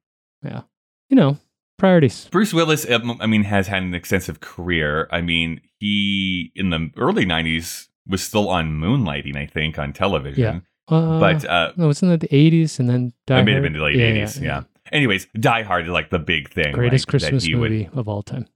[0.44, 0.62] Yeah.
[1.08, 1.38] you know,
[1.80, 2.28] priorities.
[2.30, 5.08] Bruce Willis, um, I mean, has had an extensive career.
[5.10, 10.42] I mean, he in the early '90s was still on Moonlighting, I think, on television.
[10.88, 10.96] Yeah.
[10.96, 13.72] Uh, But uh, no, wasn't it the eighties and then Die it may have been
[13.74, 14.40] the late '80s.
[14.40, 14.62] Yeah,
[14.92, 16.72] Anyways, Die Hard is like the big thing.
[16.72, 18.46] Greatest like, that Christmas he would- movie of all time.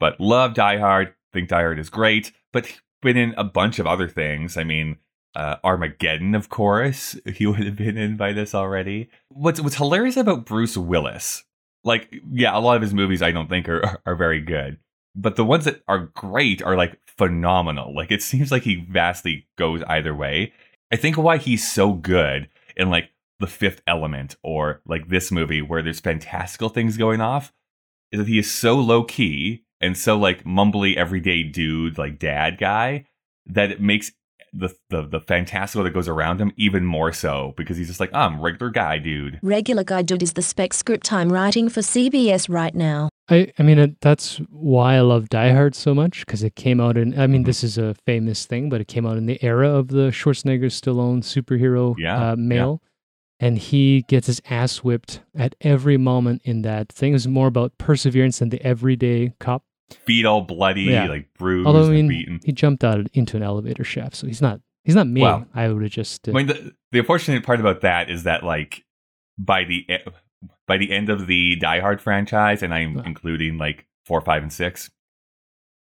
[0.00, 1.14] but love Die Hard.
[1.32, 4.56] Think Die Hard is great, but been in a bunch of other things.
[4.56, 4.96] I mean,
[5.36, 7.16] uh, Armageddon, of course.
[7.38, 9.08] He would have been in by this already.
[9.28, 11.44] What's What's hilarious about Bruce Willis?
[11.84, 14.78] Like, yeah, a lot of his movies I don't think are are very good,
[15.14, 17.94] but the ones that are great are like phenomenal.
[17.94, 20.52] Like, it seems like he vastly goes either way.
[20.92, 23.10] I think why he's so good in like
[23.40, 27.52] the Fifth Element or like this movie where there's fantastical things going off
[28.10, 32.58] is that he is so low key and so like mumbly everyday dude like dad
[32.58, 33.04] guy
[33.46, 34.12] that it makes
[34.52, 38.10] the the the fantastical that goes around him even more so because he's just like
[38.12, 39.38] oh, I'm regular guy dude.
[39.42, 43.08] Regular Guy Dude is the spec script I'm writing for CBS right now.
[43.30, 46.80] I, I mean, it, that's why I love Die Hard so much because it came
[46.80, 47.18] out in.
[47.20, 47.46] I mean, Mhm.
[47.46, 50.70] this is a famous thing, but it came out in the era of the Schwarzenegger
[50.70, 52.80] Stallone superhero Yeah, uh, male,
[53.38, 57.14] and he gets his ass whipped at every moment in that thing.
[57.14, 59.62] It's more about perseverance than the everyday cop.
[59.90, 61.06] Feet all bloody, Yeah.
[61.06, 62.40] like bruised Although I and mean, beaten.
[62.44, 65.22] he jumped out into an elevator shaft, so he's not he's not me.
[65.22, 66.28] Well, I would have just.
[66.28, 68.84] Uh, I mean, the, the unfortunate part about that is that like
[69.38, 69.86] by the
[70.66, 73.02] by the end of the Die Hard franchise, and I'm Yeah.
[73.06, 74.90] including like four, five, and six,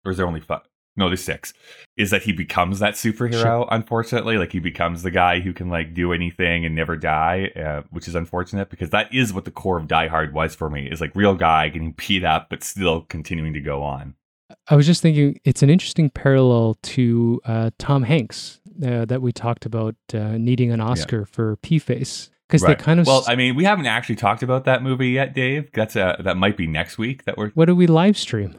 [0.06, 0.62] or is there only five?
[0.98, 1.54] No, there's six.
[1.96, 3.42] Is that he becomes that superhero?
[3.42, 3.68] Sure.
[3.72, 7.84] Unfortunately, like he becomes the guy who can like do anything and never die, uh,
[7.92, 10.90] which is unfortunate because that is what the core of Die Hard was for me.
[10.90, 14.16] Is like real guy getting beat up but still continuing to go on.
[14.70, 19.32] I was just thinking it's an interesting parallel to uh, Tom Hanks uh, that we
[19.32, 22.78] talked about uh, needing an Oscar for P Face because Right.
[22.78, 23.08] they kind of.
[23.08, 25.70] well, i mean, we haven't actually talked about that movie yet, Dave.
[25.74, 28.56] That's uh that might be next week that we're what do we live stream?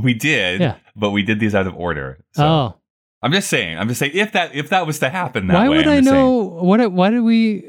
[0.00, 0.76] We did, Yeah.
[0.94, 2.18] but we did these out of order.
[2.32, 2.74] So oh,
[3.22, 3.78] I'm just saying.
[3.78, 5.92] I'm just saying if that if that was to happen that why way, would I'm
[5.92, 6.22] I just saying.
[6.22, 6.36] know?
[6.62, 6.92] What?
[6.92, 7.64] Why did we?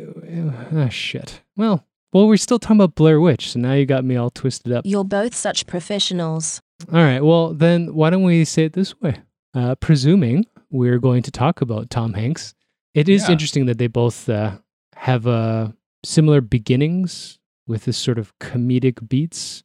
[0.74, 1.42] Oh shit.
[1.56, 4.72] Well, well, we're still talking about Blair Witch, so now you got me all twisted
[4.72, 4.86] up.
[4.86, 6.62] You're both such professionals.
[6.94, 7.24] All right.
[7.24, 9.22] Well, then why don't we say it this way?
[9.54, 12.54] Uh, presuming we're going to talk about Tom Hanks
[12.94, 13.32] it is Yeah.
[13.34, 14.58] interesting that they both uh,
[14.96, 15.70] have uh,
[16.04, 19.64] similar beginnings with this sort of comedic beats,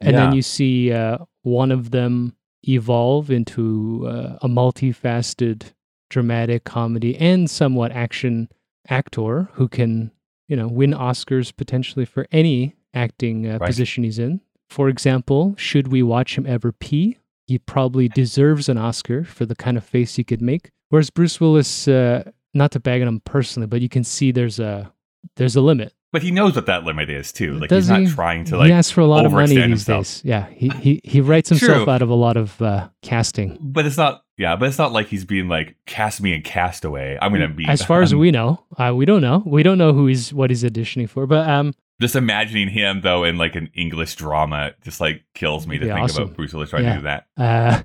[0.00, 2.34] and then you see uh, one of them
[2.68, 5.72] evolve into uh, a multifaceted
[6.10, 8.48] dramatic comedy and somewhat action
[8.88, 10.10] actor who can,
[10.48, 13.66] you know, win Oscars potentially for any acting uh, Right.
[13.66, 14.40] position he's in.
[14.68, 17.18] For example, should we watch him ever pee?
[17.46, 20.70] He probably deserves an Oscar for the kind of face he could make.
[20.88, 24.58] Whereas Bruce Willis, uh, not to bag on him personally, but you can see there's
[24.58, 24.92] a
[25.36, 25.92] there's a limit.
[26.16, 27.58] But he knows what that limit is too.
[27.58, 28.06] Like Does he's not he?
[28.06, 28.68] trying to like.
[28.68, 30.06] he asks for a lot of money these himself.
[30.06, 30.22] days.
[30.24, 31.92] Yeah, he he he writes himself True.
[31.92, 33.58] out of a lot of uh, casting.
[33.60, 34.22] But it's not.
[34.38, 37.16] Yeah, but it's not like he's being like cast me in Castaway.
[37.20, 39.42] I'm gonna be As far as we know, uh, we don't know.
[39.46, 41.26] We don't know who he's what he's auditioning for.
[41.26, 41.72] But um,
[42.02, 45.98] just imagining him though in like an English drama just like kills me to think
[45.98, 46.24] awesome.
[46.24, 46.90] about Bruce Willis trying Yeah.
[46.92, 47.26] to do that.
[47.38, 47.82] Uh,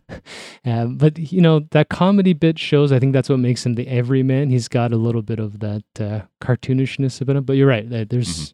[0.70, 2.92] uh, but you know that comedy bit shows.
[2.92, 4.50] I think that's what makes him the everyman.
[4.50, 7.44] He's got a little bit of that uh, cartoonishness about him.
[7.46, 7.88] But you're right.
[8.10, 8.54] There's.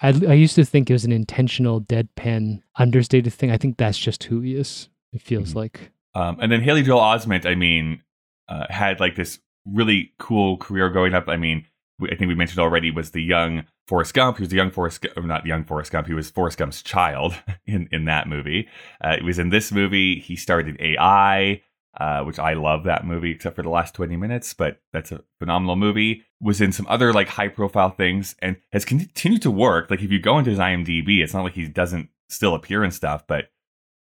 [0.00, 3.50] I, I used to think it was an intentional deadpan, understated thing.
[3.50, 4.90] I think that's just who he is.
[5.12, 5.56] It feels Mhm.
[5.56, 5.90] like.
[6.16, 8.02] Um, and then Haley Joel Osment, I mean,
[8.48, 11.28] uh, had like this really cool career going up.
[11.28, 11.66] I mean,
[12.02, 14.38] I think we mentioned already was the young Forrest Gump.
[14.38, 16.06] He was the young Forrest, or not young Forrest Gump.
[16.06, 17.34] He was Forrest Gump's child
[17.66, 18.66] in in that movie.
[18.98, 20.18] Uh, he was in this movie.
[20.18, 21.60] He starred in AI,
[22.00, 24.54] uh, which I love that movie, except for the last twenty minutes.
[24.54, 26.24] But that's a phenomenal movie.
[26.40, 29.90] Was in some other like high profile things and has continued to work.
[29.90, 32.90] Like if you go into his IMDb, it's not like he doesn't still appear in
[32.90, 33.50] stuff, but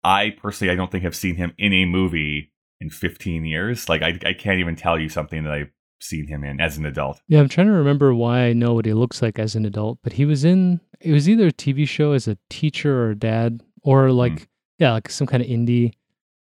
[0.03, 3.89] I personally, I don't think I've seen him in a movie in 15 years.
[3.89, 6.85] Like, I, I can't even tell you something that I've seen him in as an
[6.85, 7.19] adult.
[7.27, 9.99] Yeah, I'm trying to remember why I know what he looks like as an adult,
[10.03, 13.15] but he was in it was either a TV show as a teacher or a
[13.15, 14.47] dad, or like
[14.79, 15.89] yeah, like some kind of indie.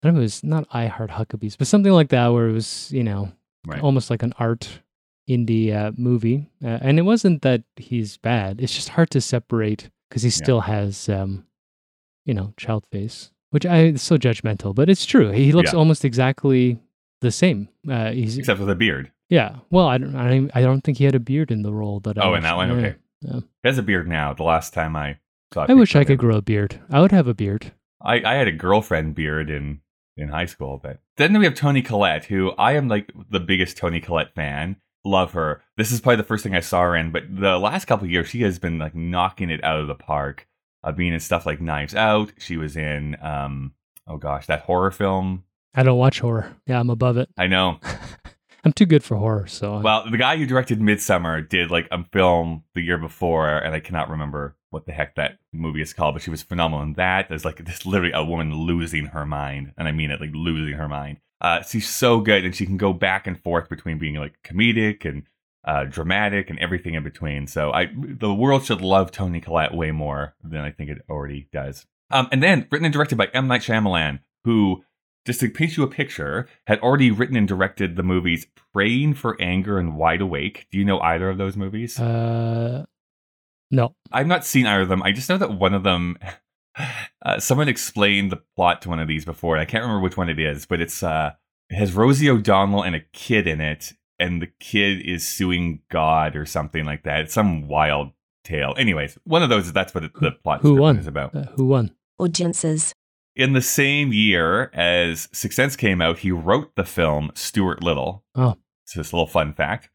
[0.04, 2.54] I don't know, it was not I Heart Huckabees, but something like that where it
[2.54, 3.32] was, you know,
[3.66, 3.82] Right.
[3.82, 4.82] almost like an art
[5.28, 6.52] indie uh, movie.
[6.64, 8.62] Uh, and it wasn't that he's bad.
[8.62, 11.46] It's just hard to separate because he still has um
[12.26, 15.32] you know, child face, which I it's so judgmental, but it's true.
[15.32, 15.80] He looks Yeah.
[15.80, 16.78] almost exactly
[17.22, 17.70] the same.
[17.90, 19.12] Uh, he's Except with a beard.
[19.30, 19.56] yeah.
[19.72, 20.16] Well, I don't.
[20.16, 22.18] I don't, I don't think he had a beard in the role that.
[22.18, 22.70] I Oh, in that one?
[22.72, 22.96] Okay.
[23.22, 23.40] Yeah.
[23.64, 24.34] He has a beard now.
[24.34, 25.18] The last time I
[25.54, 26.26] saw I wish I could him.
[26.28, 26.80] grow a beard.
[26.92, 27.72] I would have a beard.
[28.02, 29.80] I, I had a girlfriend beard in,
[30.18, 30.80] in high school.
[30.84, 34.76] But then we have Toni Collette, who I am like the biggest Toni Collette fan.
[35.06, 35.64] Love her.
[35.78, 38.12] This is probably the first thing I saw her in, but the last couple of
[38.12, 40.48] years, she has been like knocking it out of the park.
[40.86, 42.32] Uh, being in stuff like Knives Out.
[42.38, 43.74] She was in, um,
[44.08, 45.44] oh gosh, that horror film.
[45.74, 46.56] I don't watch horror.
[46.68, 47.28] Yeah, I'm above it.
[47.38, 47.80] I know.
[48.64, 49.48] I'm too good for horror.
[49.48, 53.74] So Well, the guy who directed Midsommar did like a film the year before, and
[53.76, 56.94] I cannot remember what the heck that movie is called, but she was phenomenal in
[56.94, 57.30] that.
[57.30, 60.76] There's like this literally a woman losing her mind, and I mean it, like losing
[60.76, 61.18] her mind.
[61.42, 65.06] Uh, she's so good, and she can go back and forth between being like comedic
[65.06, 65.24] and
[65.66, 67.48] uh, dramatic and everything in between.
[67.48, 71.48] So I, the world should love Toni Collette way more than I think it already
[71.52, 71.86] does.
[72.12, 74.84] Um, and then written and directed by M Night Shyamalan, who
[75.26, 79.36] just to paint you a picture, had already written and directed the movies Praying for
[79.42, 80.68] Anger and Wide Awake.
[80.72, 82.00] Do you know either of those movies?
[82.00, 82.86] uh,
[83.72, 83.96] no.
[84.12, 85.02] I've not seen either of them.
[85.02, 86.18] I just know that one of them,
[87.26, 89.56] uh, someone explained the plot to one of these before.
[89.56, 91.32] and I can't remember which one it is, but it's uh,
[91.70, 96.36] it has Rosie O'Donnell and a kid in it, and the kid is suing God
[96.36, 97.22] or something like that.
[97.22, 98.12] It's some wild
[98.44, 98.74] tale.
[98.78, 99.72] Anyways, one of those.
[99.74, 100.98] That's what it, the plot Who won?
[100.98, 101.36] is about.
[101.36, 101.92] Uh, who won?
[102.18, 102.94] Audiences.
[103.36, 108.24] In the same year as Sixth Sense came out, he wrote the film Stuart Little.
[108.34, 108.56] Oh.
[108.84, 109.90] It's just a little fun fact.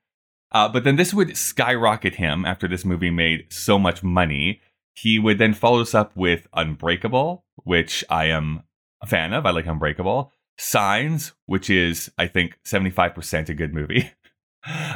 [0.53, 4.61] Uh, but then this would skyrocket him after this movie made so much money.
[4.93, 8.65] He would then follow this up with Unbreakable, which I am
[9.01, 9.47] a fan of.
[9.47, 10.33] I like Unbreakable.
[10.61, 14.13] Signs, which is, I think, 75% a good movie.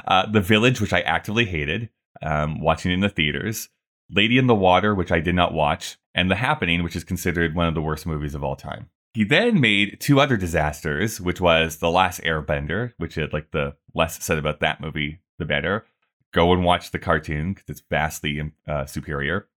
[0.06, 1.88] Uh, the Village, which I actively hated,
[2.20, 3.70] um, watching in the theaters.
[4.10, 5.96] Lady in the Water, which I did not watch.
[6.14, 8.90] And The Happening, which is considered one of the worst movies of all time.
[9.14, 13.76] He then made two other disasters, which was The Last Airbender, which had like the
[13.94, 15.86] less said about that movie, the better.
[16.34, 19.48] Go and watch the cartoon because it's vastly uh, superior.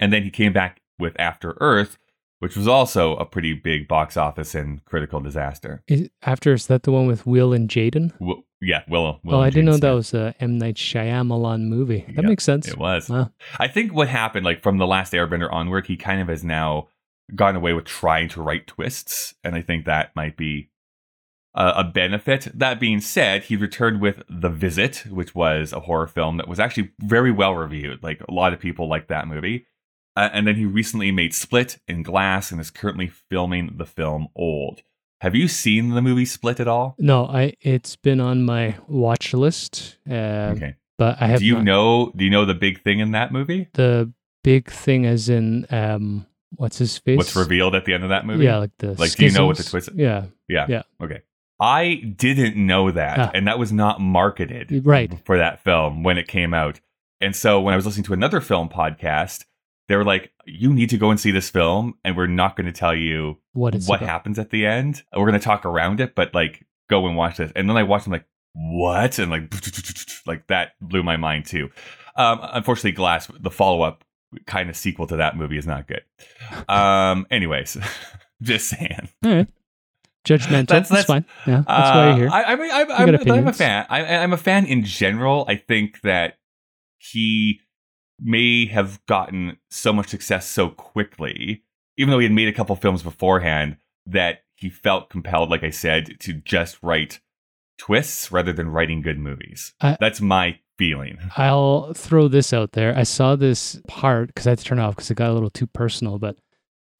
[0.00, 1.98] And then he came back with After Earth,
[2.38, 5.82] which was also a pretty big box office and critical disaster.
[5.88, 8.12] Is, after is that the one with Will and Jaden?
[8.20, 9.20] Will, yeah, Will.
[9.24, 12.04] Will oh, I didn't know Jaden that was a M Night Shyamalan movie.
[12.14, 12.68] That Yeah, makes sense.
[12.68, 13.08] It was.
[13.08, 13.30] Wow.
[13.58, 16.88] I think what happened, like from the last Airbender onward, he kind of has now
[17.34, 20.70] gone away with trying to write twists, and I think that might be
[21.54, 22.48] a, a benefit.
[22.54, 26.60] That being said, he returned with The Visit, which was a horror film that was
[26.60, 28.02] actually very well reviewed.
[28.02, 29.66] Like a lot of people liked that movie.
[30.16, 34.28] Uh, and then he recently made Split and Glass, and is currently filming the film
[34.34, 34.82] Old.
[35.20, 36.94] Have you seen the movie Split at all?
[36.98, 39.96] No, I it's been on my watch list.
[40.10, 40.76] Uh, okay.
[40.98, 42.12] but I have Do you not- know?
[42.16, 43.68] Do you know the big thing in that movie?
[43.74, 44.12] the
[44.44, 46.24] big thing as in um
[46.54, 47.16] what's his face?
[47.16, 48.44] What's revealed at the end of that movie?
[48.44, 49.86] Yeah, like the Like, do you know what the schisms.
[49.86, 50.66] twist- Yeah, Yeah.
[50.68, 50.82] Yeah.
[51.02, 51.22] Okay.
[51.58, 53.30] I didn't know that, Ah.
[53.34, 55.12] and that was not marketed right.
[55.24, 56.80] for that film when it came out.
[57.20, 59.46] And so when I was listening to another film podcast,
[59.88, 62.66] they were like, "You need to go and see this film, and we're not going
[62.66, 64.08] to tell you What what about.
[64.08, 65.02] happens at the end.
[65.14, 67.82] We're going to talk around it, but like, go and watch this." And then I
[67.84, 69.52] watched them like, "What?" And like,
[70.26, 71.70] like that blew my mind too.
[72.16, 74.02] Um, unfortunately, Glass, the follow up
[74.46, 76.02] kind of sequel to that movie, is not good.
[76.68, 77.76] Um, anyways,
[78.42, 79.08] just saying.
[79.24, 79.46] All right.
[80.26, 80.66] Judgmental.
[80.66, 81.24] That's- That's, that's- fine.
[81.46, 82.28] Yeah, that's why you're here.
[82.28, 83.86] Uh, I, I mean, I'm, I'm, I'm a fan.
[83.88, 85.44] I, I'm a fan in general.
[85.46, 86.38] I think that
[86.98, 87.60] he
[88.20, 91.62] may have gotten so much success so quickly,
[91.96, 93.76] even though he had made a couple films beforehand,
[94.06, 97.20] that he felt compelled, like I said, to just write
[97.78, 99.74] twists rather than writing good movies.
[99.80, 101.18] I- That's my feeling.
[101.36, 102.96] I'll throw this out there.
[102.96, 105.34] I saw this part because I had to turn it off because it got a
[105.34, 106.36] little too personal, but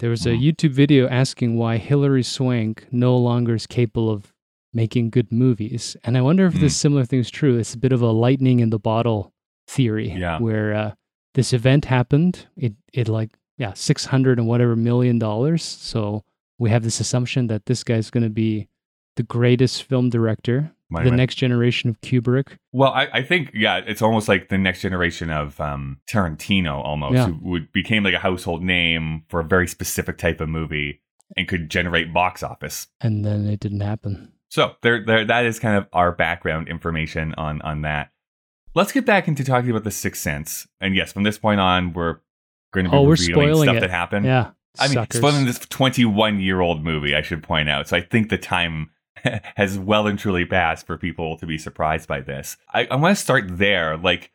[0.00, 0.42] there was a Mhm.
[0.42, 4.32] YouTube video asking why Hilary Swank no longer is capable of
[4.74, 5.96] making good movies.
[6.04, 7.56] And I wonder if this similar thing is true.
[7.58, 9.32] It's a bit of a lightning in the bottle
[9.66, 10.38] theory Yeah.
[10.38, 10.94] where uh,
[11.36, 12.46] this event happened.
[12.56, 15.62] It, it like, yeah, 600 and whatever million dollars.
[15.62, 16.24] So
[16.58, 18.68] we have this assumption that this guy's going to be
[19.16, 22.56] the greatest film director, Might the next generation of Kubrick.
[22.72, 27.14] Well, I, I think yeah, it's almost like the next generation of um, Tarantino, almost
[27.14, 27.26] Yeah.
[27.26, 31.02] who would became like a household name for a very specific type of movie
[31.36, 32.88] and could generate box office.
[33.02, 34.32] And then it didn't happen.
[34.48, 38.10] So there, there, that is kind of our background information on on that.
[38.76, 40.68] Let's get back into talking about the Sixth Sense.
[40.82, 42.18] And yes, from this point on, we're
[42.72, 43.80] going to be Oh, we're revealing spoiling stuff it.
[43.80, 44.26] that happened.
[44.26, 44.50] Yeah.
[44.78, 45.18] I mean, suckers.
[45.18, 47.88] spoiling this 21 year old movie, I should point out.
[47.88, 48.90] So I think the time
[49.56, 52.58] has well and truly passed for people to be surprised by this.
[52.72, 53.96] I, I want to start there.
[53.96, 54.30] Like,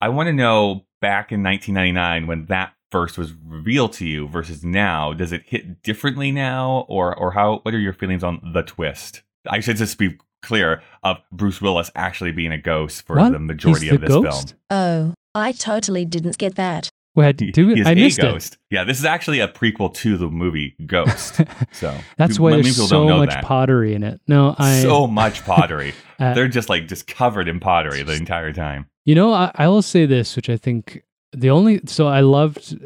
[0.00, 4.64] I want to know back in 1999 when that first was revealed to you versus
[4.64, 5.12] now.
[5.12, 7.58] Does it hit differently now, or or how?
[7.62, 9.22] What are your feelings on the twist?
[9.48, 13.32] I should just be clear of Bruce Willis actually being a ghost for What?
[13.32, 14.48] the majority He's of the this ghost?
[14.48, 14.60] film.
[14.70, 16.88] Oh, I totally didn't get that.
[17.14, 17.78] Well, He- do he it.
[17.80, 18.22] is I a missed it.
[18.22, 18.58] ghost.
[18.70, 21.40] Yeah, this is actually a prequel to the movie Ghost.
[21.72, 23.42] So That's why many there's so much that.
[23.44, 24.20] pottery in it.
[24.28, 24.80] No, I.
[24.82, 25.94] so much pottery.
[26.18, 28.86] uh, They're just like just covered in pottery the entire time.
[29.06, 31.80] you know, I, I will say this, which I think the only.
[31.86, 32.76] So I loved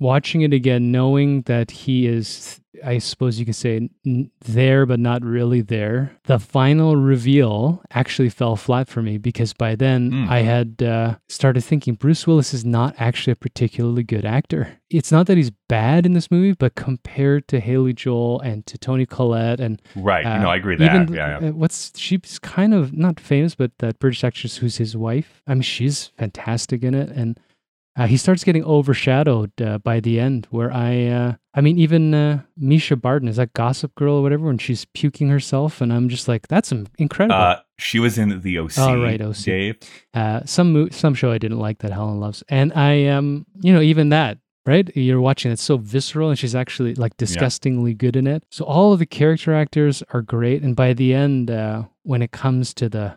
[0.00, 2.56] watching it again, knowing that he is.
[2.84, 6.16] I suppose you could say n- there, but not really there.
[6.24, 10.28] The final reveal actually fell flat for me because by then Mm.
[10.30, 14.78] I had uh, started thinking Bruce Willis is not actually a particularly good actor.
[14.88, 18.78] It's not that he's bad in this movie, but compared to Haley Joel and to
[18.78, 20.24] Toni Collette and Right.
[20.24, 20.94] Uh, no, I agree with that.
[21.02, 21.48] Even yeah, yeah.
[21.48, 25.42] uh, what's she's kind of not famous, but that British actress who's his wife.
[25.46, 27.38] I mean, she's fantastic in it, and
[27.96, 30.46] uh, he starts getting overshadowed uh, by the end.
[30.50, 34.46] Where I, uh, I mean, even uh, Mischa Barton is that Gossip Girl or whatever,
[34.46, 37.34] when she's puking herself, and I'm just like, that's incredible.
[37.40, 38.78] Uh, she was in the OC.
[38.78, 39.36] Oh, right, OC.
[39.36, 39.76] Dave.
[40.14, 43.72] Uh, some mo- some show I didn't like that Helen loves, and I um you
[43.72, 48.14] know even that right you're watching it's so visceral and she's actually like disgustingly good
[48.16, 48.44] in it.
[48.50, 52.30] So all of the character actors are great, and by the end uh, when it
[52.30, 53.16] comes to the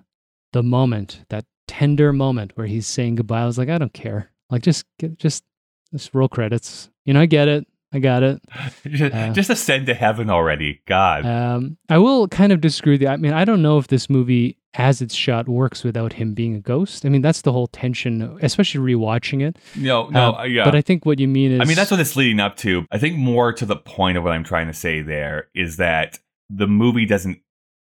[0.54, 4.32] the moment that tender moment where he's saying goodbye, I was like I don't care,
[4.54, 5.44] like just get, just
[5.92, 6.90] just roll credits.
[7.06, 8.42] You know I get it, I got it.
[8.86, 10.82] Uh, just ascend to heaven already.
[10.88, 11.26] God.
[11.26, 13.08] Um, I will kind of disagree with you.
[13.08, 16.56] I mean, I don't know if this movie, as it's shot, works without him being
[16.56, 17.06] a ghost.
[17.06, 19.58] I mean, that's the whole tension, especially rewatching it.
[19.76, 20.64] no, no, Uh, uh, yeah.
[20.66, 22.86] But I think what you mean is, I mean, that's what it's leading up to.
[22.92, 26.20] I think more to the point of what I'm trying to say there is that
[26.50, 27.40] the movie doesn't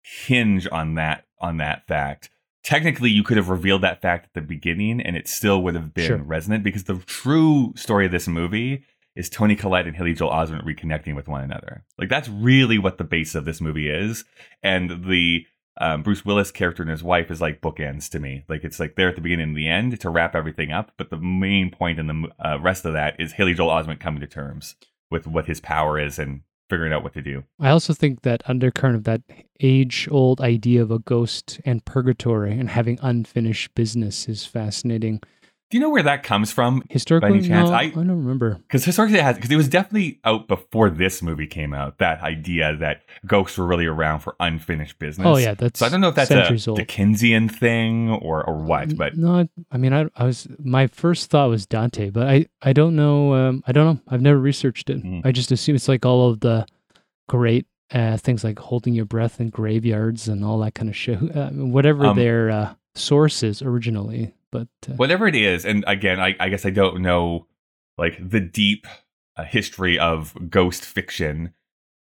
[0.03, 2.31] hinge on that on that fact.
[2.65, 5.93] Technically, you could have revealed that fact at the beginning, and it still would have
[5.93, 6.17] been Sure.
[6.19, 10.65] resonant because the true story of this movie is Toni Collette and Haley Joel Osment
[10.65, 11.85] reconnecting with one another.
[11.99, 14.25] Like that's really what the base of this movie is,
[14.63, 15.47] and the
[15.81, 18.45] um, Bruce Willis character and his wife is like bookends to me.
[18.49, 20.93] Like it's like they're at the beginning and the end to wrap everything up.
[20.97, 24.21] But the main point in the uh, rest of that is Haley Joel Osment coming
[24.21, 24.77] to terms
[25.11, 26.43] with what his power is and
[26.75, 27.45] figuring out what to do.
[27.61, 29.23] I also think that undercurrent of that
[29.61, 35.23] age-old idea of a ghost and purgatory and having unfinished business is fascinating.
[35.71, 36.83] Do you know where that comes from?
[36.91, 37.69] Historically, chance?
[37.71, 38.55] no, I- I, don't remember.
[38.69, 41.99] Because historically, it has because it was definitely out before this movie came out.
[41.99, 45.27] That idea that ghosts were really around for unfinished business.
[45.27, 46.79] Oh yeah, that's So I don't know if that's a old.
[46.79, 51.31] Dickensian thing or or what, but no, I- I mean, I, I was my first
[51.31, 53.35] thought was Dante, but I I don't know.
[53.35, 54.01] Um, I don't know.
[54.09, 55.03] I've never researched it.
[55.03, 55.23] Mm.
[55.25, 56.67] I just assume it's like all of the
[57.29, 61.19] great uh, things like holding your breath in graveyards and all that kind of shit.
[61.37, 66.21] Uh, whatever Um, their uh, source is originally, but uh, whatever it is and again
[66.21, 67.47] I, I guess i don't know
[67.99, 68.87] like the deep
[69.37, 71.53] uh, history of ghost fiction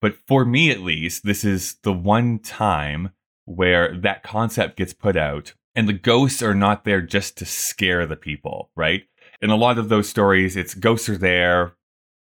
[0.03, 3.11] but for me at least this is the one time
[3.47, 8.07] where that concept gets put out and the ghosts are not there just to scare
[8.07, 9.05] the people right?
[9.43, 11.75] In a lot of those stories it's ghosts are there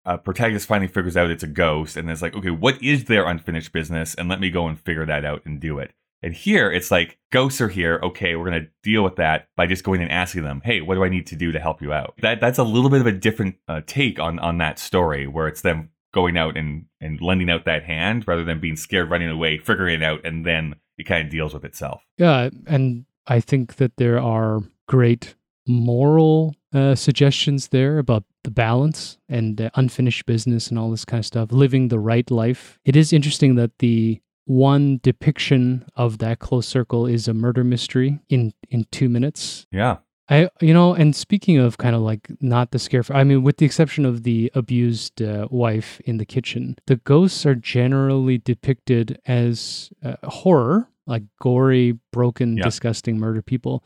[0.05, 3.27] uh, protagonist finally figures out it's a ghost and it's like okay what is their
[3.27, 5.91] unfinished business and let me go and figure that out and do it
[6.25, 7.99] and here it's like ghosts are here.
[8.01, 11.03] Okay, we're gonna deal with that by just going and asking them, "Hey, what do
[11.03, 13.11] I need to do to help you out?" That that's a little bit of a
[13.11, 17.49] different uh, take on on that story, where it's them going out and and lending
[17.49, 21.03] out that hand rather than being scared, running away, figuring it out, and then it
[21.03, 22.01] kind of deals with itself.
[22.17, 25.35] yeah, and I think that there are great
[25.67, 31.19] moral uh, suggestions there about the balance and uh, unfinished business and all this kind
[31.19, 32.79] of stuff, living the right life.
[32.85, 38.19] It is interesting that the one depiction of that close circle is a murder mystery
[38.29, 39.65] in in two minutes.
[39.71, 39.97] Yeah,
[40.29, 43.57] I, you know, and speaking of kind of like not the scare, I mean, with
[43.57, 49.19] the exception of the abused uh, wife in the kitchen, the ghosts are generally depicted
[49.27, 52.63] as uh, horror, like gory, broken, Yeah.
[52.63, 53.83] disgusting murder people,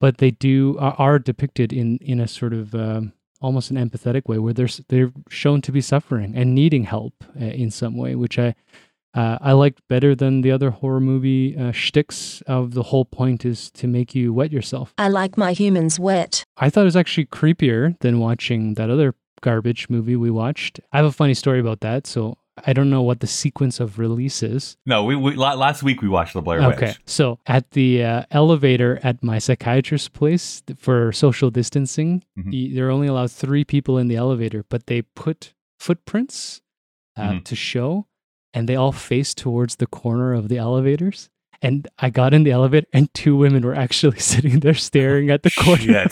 [0.00, 4.26] but they do are, are depicted in in a sort of um, almost an empathetic
[4.28, 8.16] way, where they're they're shown to be suffering and needing help uh, in some way,
[8.16, 8.54] which I.
[9.14, 12.42] Uh, I liked better than the other horror movie uh, shticks.
[12.46, 14.94] Of the whole point is to make you wet yourself.
[14.98, 16.44] I like my humans wet.
[16.56, 20.80] I thought it was actually creepier than watching that other garbage movie we watched.
[20.92, 22.36] I have a funny story about that, so
[22.66, 24.76] I don't know what the sequence of release is.
[24.84, 26.76] no, we, we last week we watched the Blair Witch.
[26.76, 32.52] Okay, so at the uh, elevator at my psychiatrist's place for social distancing, Mhm.
[32.52, 36.60] y- they're only allowed three people in the elevator, but they put footprints
[37.16, 37.44] uh, Mhm.
[37.44, 38.06] to show,
[38.52, 41.28] and they all face towards the corner of the elevators.
[41.62, 45.42] And I got in the elevator, and two women were actually sitting there staring at
[45.42, 46.08] the corner.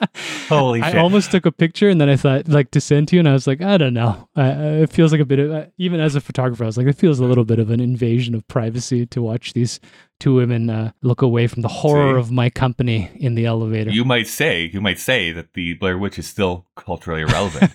[0.48, 0.98] Holy I shit.
[0.98, 3.32] almost took a picture and then I thought like to send to you and I
[3.32, 6.00] was like I don't know uh, uh, it feels like a bit of uh, even
[6.00, 8.46] as a photographer I was like it feels a little bit of an invasion of
[8.48, 9.78] privacy to watch these
[10.18, 12.20] two women uh, look away from the horror See?
[12.20, 15.98] of my company in the elevator You might say you might say that the Blair
[15.98, 17.72] Witch is still culturally irrelevant.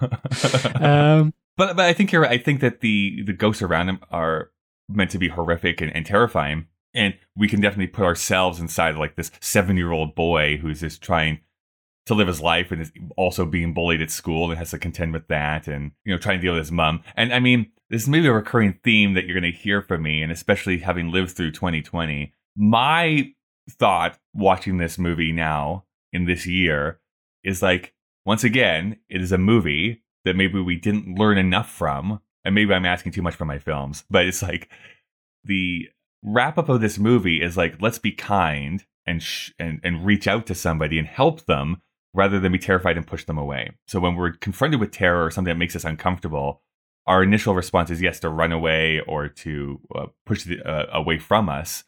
[0.80, 2.32] um, But but I think you're right.
[2.32, 4.50] I think that the the ghosts around him are
[4.88, 9.16] meant to be horrific and, and terrifying, and we can definitely put ourselves inside like
[9.16, 11.40] this seven year old boy who's just trying
[12.06, 15.12] to live his life and is also being bullied at school and has to contend
[15.12, 17.02] with that, and you know trying to deal with his mom.
[17.16, 20.02] And I mean, this is maybe a recurring theme that you're going to hear from
[20.02, 22.34] me, and especially having lived through 2020.
[22.56, 23.32] My
[23.70, 27.00] thought watching this movie now in this year
[27.42, 27.94] is like
[28.24, 32.20] once again, it is a movie that maybe we didn't learn enough from.
[32.44, 34.68] And maybe I'm asking too much from my films, but it's like
[35.42, 35.88] the
[36.22, 40.28] wrap up of this movie is like, let's be kind and, sh- and, and reach
[40.28, 41.82] out to somebody and help them
[42.14, 43.72] rather than be terrified and push them away.
[43.88, 46.62] So when we're confronted with terror or something that makes us uncomfortable,
[47.06, 51.18] our initial response is yes, to run away or to uh, push it uh, away
[51.18, 51.84] from us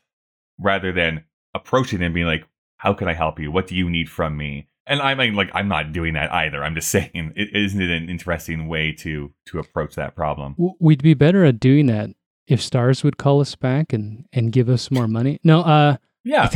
[0.59, 1.25] rather than
[1.55, 3.51] approaching and being like, how can I help you?
[3.51, 4.68] What do you need from me?
[4.89, 6.65] And I mean, like, I'm not doing that either.
[6.65, 10.55] I'm just saying, it, isn't it an interesting way to to approach that problem?
[10.81, 12.11] we'd be better at doing that
[12.47, 16.49] if Starz would call us back and and give us more money no uh Yeah.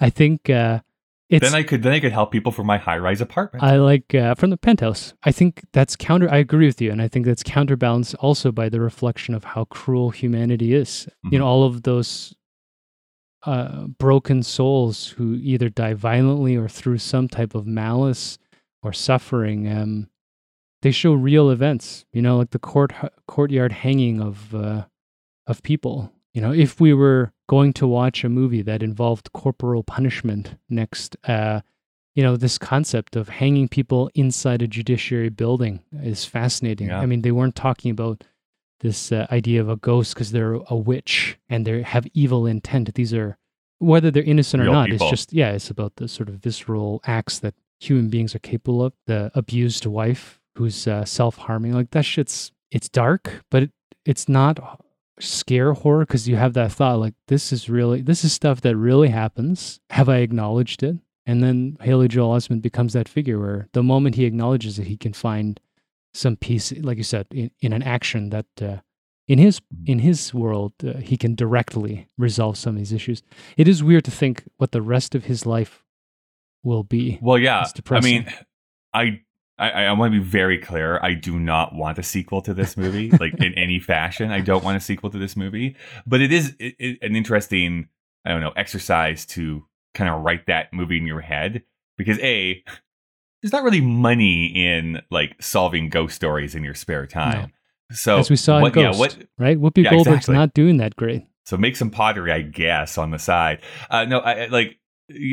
[0.00, 0.80] I think uh
[1.28, 3.64] it's then I could then I could help people for my high rise apartment.
[3.64, 5.12] I like uh, from the penthouse.
[5.24, 6.30] I think that's counter.
[6.30, 9.64] I agree with you, and I think that's counterbalanced also by the reflection of how
[9.64, 11.08] cruel humanity is.
[11.24, 11.38] You Mhm.
[11.40, 12.32] know, all of those
[13.46, 18.38] uh, broken souls who either die violently or through some type of malice
[18.82, 19.66] or suffering.
[19.72, 20.08] Um,
[20.82, 22.04] they show real events.
[22.12, 22.92] You know, like the court
[23.26, 24.84] courtyard hanging of uh,
[25.46, 26.12] of people.
[26.34, 31.16] You know, if we were going to watch a movie that involved corporal punishment next.
[31.24, 31.60] Uh,
[32.14, 37.00] you know this concept of hanging people inside a judiciary building is fascinating Yeah.
[37.00, 38.24] i mean they weren't talking about
[38.80, 42.94] this uh, idea of a ghost because they're a witch and they have evil intent.
[42.94, 43.38] These are
[43.78, 45.06] whether they're innocent Real or not people.
[45.06, 48.82] it's just yeah it's about the sort of visceral acts that human beings are capable
[48.82, 48.92] of.
[49.06, 53.70] The abused wife who's uh, self-harming like that shit's it's dark but it,
[54.04, 54.80] it's not
[55.20, 58.76] scare horror because you have that thought like this is really this is stuff that
[58.76, 59.80] really happens.
[59.90, 60.96] Have i acknowledged it?
[61.28, 64.96] And then Haley Joel Osment becomes that figure where the moment he acknowledges it, he
[64.96, 65.58] can find
[66.16, 68.76] some peace, like you said, in, in an action that uh,
[69.28, 73.22] in his in his world uh, he can directly resolve some of these issues.
[73.56, 75.84] It is weird to think what the rest of his life
[76.62, 77.18] will be.
[77.22, 77.62] well, yeah.
[77.62, 78.26] It's I mean,
[78.94, 79.20] I
[79.58, 80.98] I, I want to be very clear.
[81.02, 84.30] I do not want a sequel to this movie, like in any fashion.
[84.30, 87.88] I don't want a sequel to this movie, but it is it, it- an interesting,
[88.24, 89.64] I don't know, exercise to
[89.94, 91.62] kind of write that movie in your head
[91.96, 92.62] because a
[93.46, 97.52] there's not really money in like solving ghost stories in your spare time.
[97.92, 99.56] So As we saw what, in yeah, what right?
[99.56, 100.34] Whoopi Yeah, Goldberg's exactly.
[100.34, 101.24] not doing that great.
[101.44, 103.60] so make some pottery, I guess, on the side.
[103.88, 104.78] Uh, no, I- like.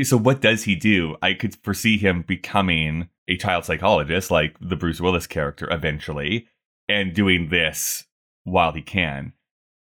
[0.03, 1.16] So what does he do?
[1.24, 6.45] I could foresee him becoming a child psychologist, like the Bruce Willis character, eventually,
[6.88, 8.05] and doing this
[8.43, 9.34] while he can.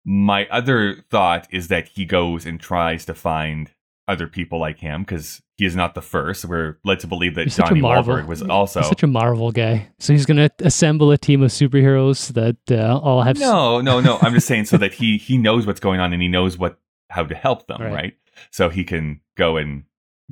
[0.04, 3.70] My other thought is that he goes and tries to find
[4.08, 6.46] other people like him because he is not the first.
[6.46, 8.16] We're led to believe that He's Johnny Marvel.
[8.16, 8.82] Wahlberg was also.
[8.82, 9.90] He's such a Marvel guy.
[10.00, 13.40] So he's going to assemble a team of superheroes that uh, all have.
[13.40, 14.18] No, no, no.
[14.22, 16.78] I'm just saying so that he he knows what's going on and he knows what
[17.10, 17.94] how to help them, Right.
[17.94, 18.14] right?
[18.52, 19.84] So he can go and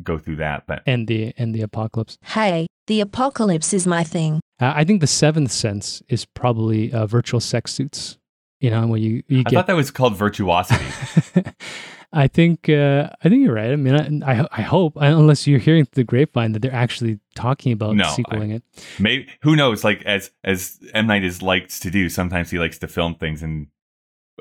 [0.01, 0.67] go through that.
[0.67, 2.17] But and the and the apocalypse.
[2.21, 4.39] Hey, the apocalypse is my thing.
[4.61, 8.17] Uh, I think the seventh sense is probably uh, virtual sex suits.
[8.59, 9.53] You know, when you you I get.
[9.55, 10.85] thought that was called virtuosity.
[12.13, 13.71] I think uh, I think you're right.
[13.71, 17.19] I mean, I I, I hope unless you're hearing through the grapevine that they're actually
[17.35, 18.63] talking about No, sequeling it.
[18.99, 19.83] Maybe who knows?
[19.83, 23.41] Like as as M Night is likes to do, sometimes he likes to film things
[23.41, 23.67] and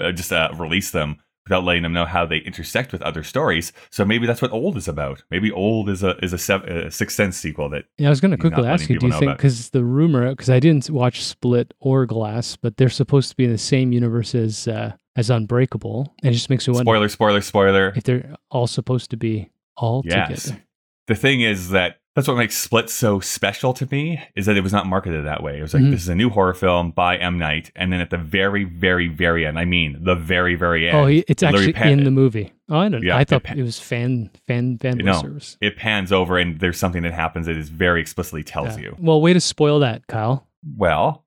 [0.00, 3.72] uh, just uh, release them without letting them know how they intersect with other stories.
[3.90, 5.24] So maybe that's what Old is about.
[5.30, 8.20] Maybe Old is a is a, sev- a Sixth Sense sequel that Yeah, I was
[8.20, 11.24] going to quickly ask you, do you think, because the rumor, because I didn't watch
[11.24, 15.30] Split or Glass, but they're supposed to be in the same universe as, uh, as
[15.30, 16.14] Unbreakable.
[16.22, 17.92] And it just makes me wonder spoiler spoiler spoiler.
[17.96, 20.44] if they're all supposed to be all Yes.
[20.44, 20.62] together.
[21.08, 24.60] The thing is that that's what makes Split so special to me is that it
[24.60, 25.58] was not marketed that way.
[25.58, 25.90] It was like Mhm.
[25.92, 29.08] this is a new horror film by M Night, and then at the very, very,
[29.08, 30.96] very end, I mean the very, very end.
[30.98, 32.52] Oh, it's actually pa- in the movie.
[32.68, 33.06] Oh, I don't know.
[33.08, 35.14] Yeah, I it thought it was fan, fan, No.
[35.14, 35.56] service.
[35.62, 38.84] it pans over, and there's something that happens that is very explicitly tells Yeah.
[38.84, 38.96] you.
[39.00, 40.46] Well, way to spoil that, Kyle.
[40.76, 41.24] Well,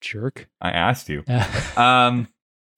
[0.00, 0.48] Jerk.
[0.60, 1.22] I asked you.
[1.76, 2.28] Um,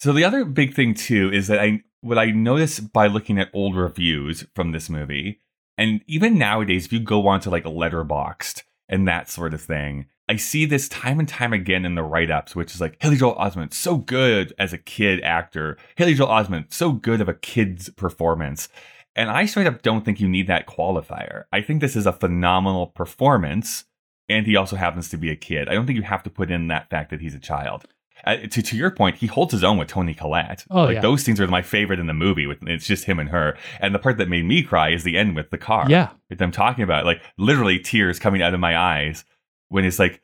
[0.00, 3.50] so the other big thing too is that I what I noticed by looking at
[3.52, 5.40] old reviews from this movie,
[5.76, 10.36] and even nowadays, if you go onto like Letterboxd and that sort of thing, I
[10.36, 13.34] see this time and time again in the write ups, which is like Haley Joel
[13.34, 17.90] Osment so good as a kid actor, Haley Joel Osment so good of a kid's
[17.90, 18.68] performance.
[19.16, 21.44] And I straight up don't think you need that qualifier.
[21.52, 23.84] I think this is a phenomenal performance,
[24.28, 25.68] and he also happens to be a kid.
[25.68, 27.86] I don't think you have to put in that fact that he's a child.
[28.24, 30.64] Uh, to to your point, he holds his own with Toni Collette.
[30.70, 31.00] Oh, like yeah.
[31.00, 32.46] those scenes are my favorite in the movie.
[32.46, 35.16] With it's just him and her, and the part that made me cry is the
[35.16, 35.86] end with the car.
[35.88, 36.10] yeah.
[36.28, 39.24] with them talking about it, like literally tears coming out of my eyes
[39.68, 40.22] when it's like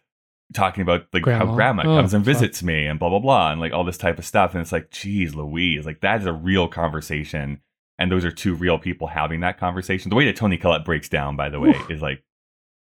[0.55, 1.47] talking about like Grandma.
[1.47, 2.35] how grandma Oh, comes and fuck.
[2.35, 4.53] visits me and blah blah blah and like all this type of stuff.
[4.55, 7.61] And it's like, geez, Louise, like that is a real conversation.
[7.99, 10.11] And those are two real people having that conversation.
[10.11, 11.91] The way that Toni Collette breaks down, by the way, Oof.
[11.91, 12.23] is like,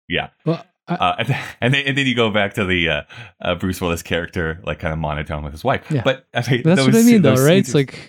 [0.09, 0.29] yeah.
[0.43, 3.01] Well, Uh, and, then, and, then, and then you go back to the uh,
[3.41, 5.89] uh, Bruce Willis character, like kind of monotone with his wife.
[5.89, 6.01] Yeah.
[6.03, 7.57] But I mean, that's what I mean, though, right?
[7.57, 8.07] It's like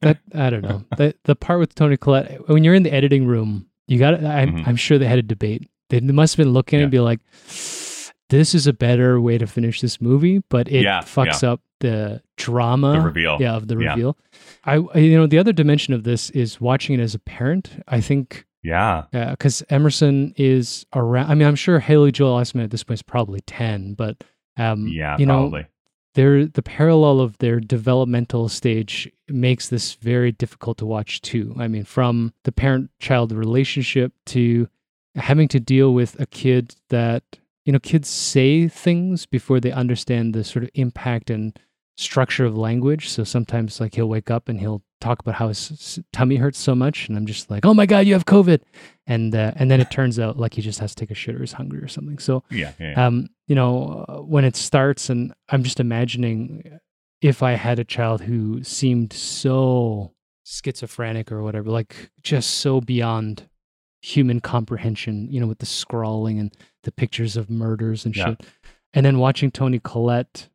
[0.00, 0.18] that.
[0.34, 0.84] I don't know.
[0.96, 4.24] the the part with Toni Collette when you're in the editing room, you got.
[4.24, 4.66] I'm Mhm.
[4.68, 5.68] I'm sure they had a debate.
[5.90, 7.20] They must have been looking at it and be like,
[8.28, 12.22] "This is a better way to finish this movie," but it Yeah, fucks up the
[12.36, 12.92] drama.
[12.92, 13.38] the reveal.
[13.40, 14.16] Yeah, of the reveal.
[14.64, 17.82] I- you know the other dimension of this is watching it as a parent.
[17.88, 19.04] I think Yeah.
[19.12, 19.30] Yeah.
[19.30, 21.30] Because Emerson is around.
[21.30, 24.22] I mean, I'm sure Haley Joel Osment at this point is probably ten, but
[24.56, 25.66] um, Yeah, you know, probably.
[26.14, 31.54] their the parallel of their developmental stage makes this very difficult to watch too.
[31.58, 34.68] I mean, from the parent-child relationship to
[35.14, 37.22] having to deal with a kid that
[37.64, 41.58] you know kids say things before they understand the sort of impact and
[41.96, 43.08] structure of language.
[43.08, 46.74] So sometimes like he'll wake up and he'll talk about how his tummy hurts so
[46.74, 48.60] much, and I'm just like, oh my god, you have COVID,
[49.06, 51.34] and uh, and then it turns out like he just has to take a shit
[51.34, 52.18] or he's hungry or something.
[52.18, 52.72] So Yeah.
[52.78, 53.06] yeah, yeah.
[53.06, 56.78] um, you know, uh, when it starts, and I'm just imagining
[57.20, 60.12] if I had a child who seemed so
[60.44, 63.48] schizophrenic or whatever, like just so beyond
[64.02, 68.24] human comprehension, you know, with the scrawling and the pictures of murders and Yeah.
[68.30, 68.42] shit.
[68.94, 70.48] And then watching Toni Collette,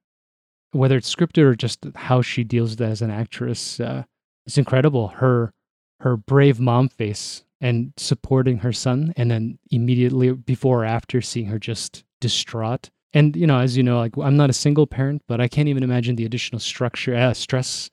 [0.72, 4.04] whether it's scripted or just how she deals with it as an actress, uh,
[4.46, 5.10] it's incredible.
[5.10, 5.54] Her
[6.02, 11.48] her brave mom face and supporting her son, and then immediately before or after seeing
[11.48, 12.90] her just distraught.
[13.14, 15.70] And you know, as you know, like I'm not a single parent, but I can't
[15.70, 17.90] even imagine the additional structure, uh, stress,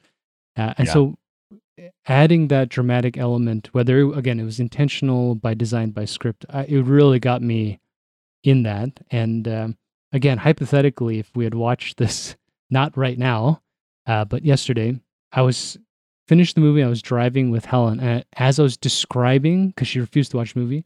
[0.56, 0.92] uh, and Yeah.
[0.92, 1.18] so
[2.06, 6.82] adding that dramatic element, whether again it was intentional by design by script, I, it
[6.84, 7.80] really got me
[8.44, 9.00] in that.
[9.10, 9.78] And um,
[10.12, 12.36] again, hypothetically, if we had watched this
[12.70, 13.62] not right now,
[14.06, 15.00] uh, but yesterday,
[15.32, 15.78] I was
[16.28, 16.82] finished the movie.
[16.82, 20.54] I was driving with Helen, and as I was describing, because she refused to watch
[20.54, 20.84] the movie,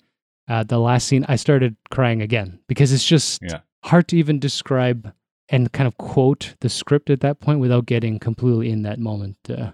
[0.49, 3.61] uh, the last scene, I started crying again because it's just Yeah.
[3.85, 5.13] hard to even describe
[5.49, 9.37] and kind of quote the script at that point without getting completely in that moment.
[9.49, 9.73] Uh,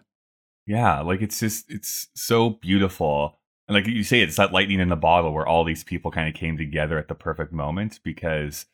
[0.66, 3.38] Yeah, like it's just it's so beautiful.
[3.68, 6.28] And like you say, it's that lightning in the bottle where all these people kind
[6.28, 8.66] of came together at the perfect moment because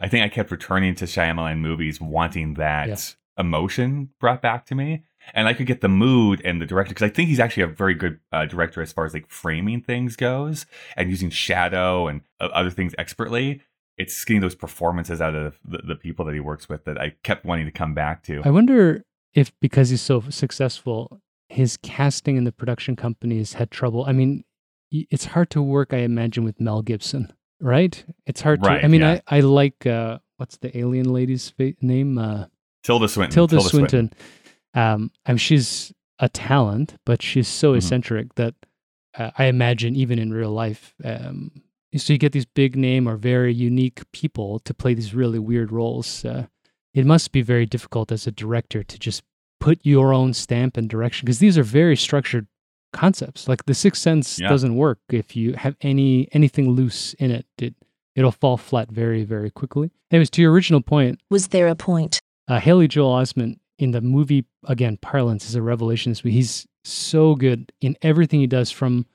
[0.00, 2.96] I think I kept returning to Shyamalan movies wanting that Yeah.
[3.44, 5.04] emotion brought back to me.
[5.32, 7.68] And I could get the mood and the director because I think he's actually a
[7.68, 10.66] very good uh, director as far as like framing things goes
[10.96, 13.62] and using shadow and uh, other things expertly.
[13.96, 17.14] It's getting those performances out of the, the people that he works with that I
[17.22, 18.42] kept wanting to come back to.
[18.44, 19.04] I wonder
[19.34, 24.04] if because he's so successful, his casting in the production companies had trouble.
[24.04, 24.44] I mean,
[24.90, 28.04] it's hard to work, I imagine, with Mel Gibson, right?
[28.26, 28.70] It's hard to.
[28.70, 29.20] I mean, yeah.
[29.26, 32.18] I I like uh, what's the alien lady's name?
[32.18, 32.46] Uh,
[32.82, 33.34] Tilda Swinton.
[33.34, 34.12] Tilda, Swinton.
[34.74, 37.76] Um, I mean, she's a talent, but she's so Mhm.
[37.78, 38.54] eccentric that
[39.16, 40.92] uh, I imagine even in real life.
[41.04, 41.62] Um,
[41.96, 45.70] so you get these big name or very unique people to play these really weird
[45.70, 46.24] roles.
[46.24, 46.46] Uh,
[46.92, 49.22] it must be very difficult as a director to just
[49.60, 52.48] put your own stamp and direction because these are very structured
[52.92, 53.46] concepts.
[53.48, 54.48] Like the Sixth Sense Yeah.
[54.48, 57.46] doesn't work if you have any anything loose in it.
[57.58, 57.74] It
[58.16, 59.90] it'll fall flat very very quickly.
[60.10, 62.20] Anyways, to your original point, Was there a point?
[62.48, 66.12] uh, Haley Joel Osment in the movie again parlance is a revelation.
[66.12, 66.34] This week.
[66.34, 69.06] He's so good in everything he does from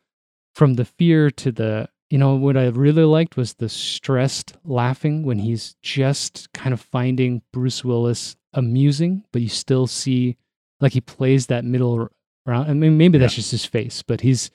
[0.56, 5.24] from the fear to the you know what I really liked was the stressed laughing
[5.24, 10.38] when he's just kind of finding Bruce Willis amusing, but you still see
[10.82, 12.10] like he plays that middle
[12.46, 12.70] round.
[12.70, 14.50] I mean, maybe that's just his face, but he's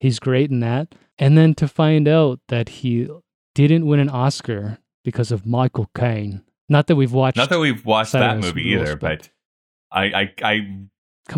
[0.00, 0.94] he's great in that.
[1.18, 3.08] And then to find out that he
[3.54, 6.42] didn't win an Oscar because of Michael Caine.
[6.68, 7.36] Not that we've watched.
[7.36, 9.30] Not that we've watched that movie Rules, either, but
[9.96, 10.78] I, I, I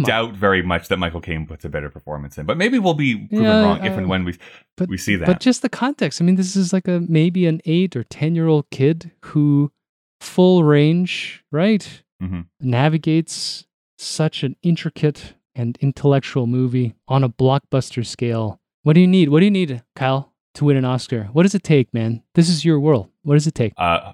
[0.02, 2.44] doubt very much that Michael Caine puts a better performance in.
[2.44, 4.36] But maybe we'll be proven Yeah, wrong if and when we
[4.76, 5.26] but we see that.
[5.26, 6.20] But just the context.
[6.20, 9.72] I mean, this is like a maybe an eight or ten year old kid who
[10.20, 12.02] full range, right?
[12.22, 12.46] Mhm.
[12.60, 13.64] Navigates
[13.98, 18.60] such an intricate and intellectual movie on a blockbuster scale.
[18.82, 19.28] What do you need?
[19.28, 21.24] What do you need, Kyle, to win an Oscar?
[21.32, 22.22] What does it take, man?
[22.34, 23.08] This is your world.
[23.22, 23.72] What does it take?
[23.76, 24.12] uh,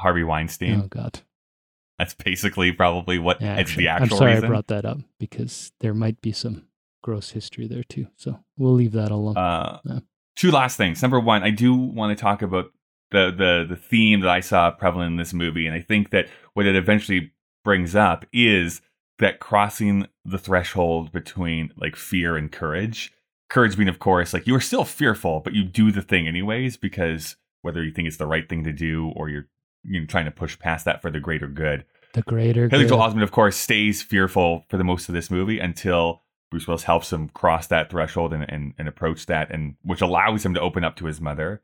[0.00, 0.82] Harvey Weinstein.
[0.84, 1.20] Oh God.
[2.04, 4.44] That's basically probably what Yeah, it's actually, the I'm actual sorry reason.
[4.44, 6.66] I brought that up because there might be some
[7.02, 8.08] gross history there too.
[8.16, 9.36] So we'll leave that alone.
[9.36, 9.98] Uh, Yeah.
[10.36, 11.00] Two last things.
[11.00, 12.72] Number one, I do want to talk about
[13.10, 16.28] the the the theme that I saw prevalent in this movie, and I think that
[16.54, 17.32] what it eventually
[17.64, 18.82] brings up is
[19.20, 23.12] that crossing the threshold between like fear and courage.
[23.48, 26.76] Courage being, of course, like you are still fearful, but you do the thing anyways
[26.76, 29.46] because whether you think it's the right thing to do or you're
[29.84, 31.84] you know trying to push past that for the greater good.
[32.14, 32.90] the greater Haley good.
[32.90, 36.84] Joel Osment, of course, stays fearful for the most of this movie until Bruce Willis
[36.84, 40.60] helps him cross that threshold and, and, and approach that, and which allows him to
[40.60, 41.62] open up to his mother.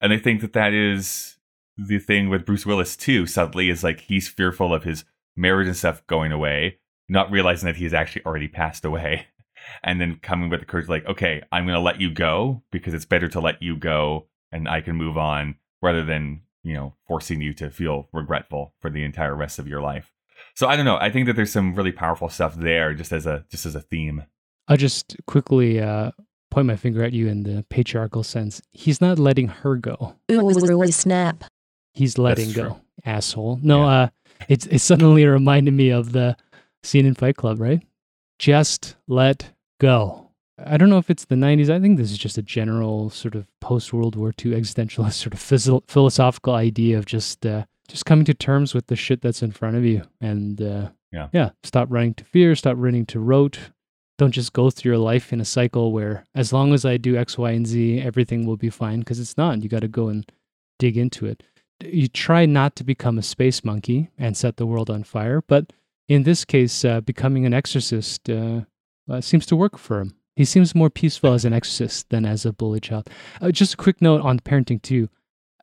[0.00, 1.38] And I think that that is
[1.76, 3.26] the thing with Bruce Willis too.
[3.26, 5.04] Subtly, is like he's fearful of his
[5.36, 6.78] marriage and stuff going away,
[7.08, 9.26] not realizing that he's actually already passed away,
[9.82, 12.94] and then coming with the courage, like, okay, I'm going to let you go because
[12.94, 16.94] it's better to let you go and I can move on rather than you know
[17.06, 20.12] forcing you to feel regretful for the entire rest of your life.
[20.54, 20.96] So I don't know.
[21.00, 23.80] I think that there's some really powerful stuff there, just as a just as a
[23.80, 24.24] theme.
[24.68, 26.10] I'll just quickly uh,
[26.50, 28.60] point my finger at you in the patriarchal sense.
[28.72, 30.14] He's not letting her go.
[30.30, 31.44] Ooh, ooh, ooh, snap.
[31.94, 33.58] He's letting go, asshole.
[33.62, 33.86] No, Yeah.
[33.86, 34.08] uh,
[34.48, 36.36] it's it suddenly reminded me of the
[36.82, 37.82] scene in Fight Club, right?
[38.38, 40.27] Just let go.
[40.64, 41.70] I don't know if it's the 90s.
[41.70, 45.34] I think this is just a general sort of post World War II existentialist sort
[45.34, 49.42] of phys- philosophical idea of just uh, just coming to terms with the shit that's
[49.42, 51.28] in front of you and uh, Yeah.
[51.32, 53.58] yeah, stop running to fear, stop running to rote.
[54.18, 57.16] Don't just go through your life in a cycle where as long as I do
[57.16, 59.62] X, Y, and Z, everything will be fine because it's not.
[59.62, 60.30] You got to go and
[60.80, 61.44] dig into it.
[61.84, 65.72] You try not to become a space monkey and set the world on fire, but
[66.08, 68.62] in this case, uh, becoming an exorcist uh,
[69.08, 70.14] uh, seems to work for him.
[70.38, 73.10] He seems more peaceful as an exorcist than as a bully child.
[73.40, 75.08] Uh, just a quick note on parenting too.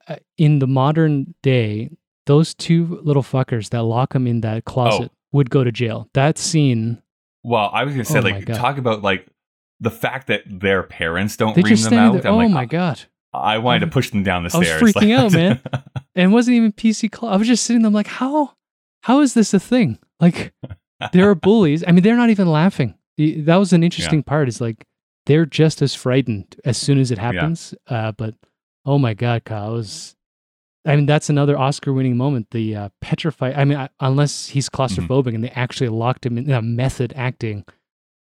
[0.05, 1.91] Uh, in the modern day,
[2.25, 6.09] those two little fuckers that lock him in that closet would go to jail.
[6.13, 7.01] That scene,
[7.41, 9.25] Well, I was gonna say, Oh like, talk about like
[9.79, 12.21] the fact that their parents don't they ream them out.
[12.21, 12.31] there.
[12.33, 12.99] Oh like, my god!
[13.33, 14.81] I wanted to push them down the I was stairs.
[14.81, 15.61] freaking Like, out, man.
[16.17, 17.13] And it wasn't even PC.
[17.17, 17.87] Cl- I was just sitting there.
[17.87, 18.53] I'm like, how?
[19.03, 19.99] How is this a thing?
[20.19, 20.53] Like,
[21.13, 21.81] there are bullies.
[21.87, 22.93] I mean, they're not even laughing.
[23.17, 24.47] The- That was an interesting part.
[24.47, 24.85] Is like
[25.25, 27.73] they're just as frightened as soon as it happens.
[27.87, 28.35] Uh, but
[28.85, 30.15] oh my god, Kyle, was.
[30.87, 32.51] I mean, that's another Oscar-winning moment.
[32.51, 33.55] The uh, petrified.
[33.55, 37.65] I mean, I, unless he's claustrophobic and they actually locked him in a method acting,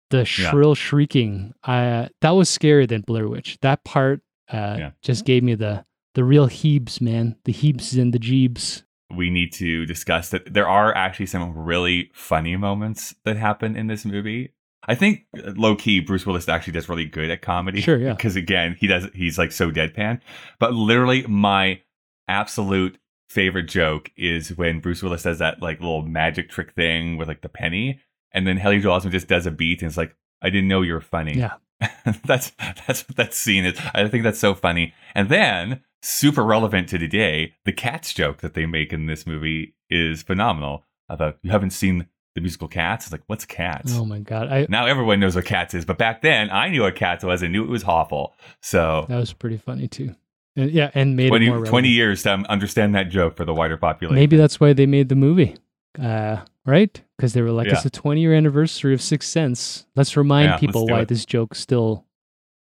[0.09, 1.53] the shrill shrieking.
[1.65, 3.59] Uh, that was scarier than Blair Witch.
[3.61, 4.91] That part uh, Yeah.
[5.03, 5.85] just gave me the
[6.15, 7.37] the real heebs, man.
[7.45, 8.83] The heebs and the jeebs.
[9.15, 13.89] we need to discuss that there are actually some really funny moments that happen in
[13.89, 14.54] this movie.
[14.87, 17.81] I think uh, low key Bruce Willis actually does really good at comedy.
[17.81, 18.15] Sure, yeah.
[18.15, 20.21] Because again, he does he's like so deadpan.
[20.59, 21.81] But literally my
[22.29, 27.29] absolute favorite joke is when Bruce Willis does that like little magic trick thing with
[27.29, 28.01] like the penny,
[28.33, 30.83] and then Haley Joel Osment just does a beat and it's like, I didn't know
[30.83, 31.35] you were funny.
[31.35, 31.55] Yeah.
[32.25, 32.53] that's
[32.87, 33.79] that's what that scene is.
[33.95, 34.95] I think that's so funny.
[35.15, 39.75] And then super relevant to today, the cats joke that they make in this movie
[39.91, 40.85] is phenomenal.
[41.09, 43.07] About you haven't seen the musical Cats.
[43.07, 43.93] It's like, what's Cats?
[43.95, 46.83] Oh my god, I Now everyone knows what Cats is, but back then I knew
[46.83, 48.35] what Cats was and knew it was awful.
[48.61, 50.15] So that was pretty funny too.
[50.57, 53.53] And, yeah, and made 20, it more 20 years to understand that joke for the
[53.55, 54.15] wider population.
[54.15, 55.57] Maybe that's why they made the movie,
[56.01, 57.01] uh, right?
[57.17, 57.75] Because they were like, Yeah.
[57.75, 59.87] it's a 20 year anniversary of Sixth Sense.
[59.97, 61.09] Let's remind Yeah, let's people why it.
[61.09, 62.05] this joke still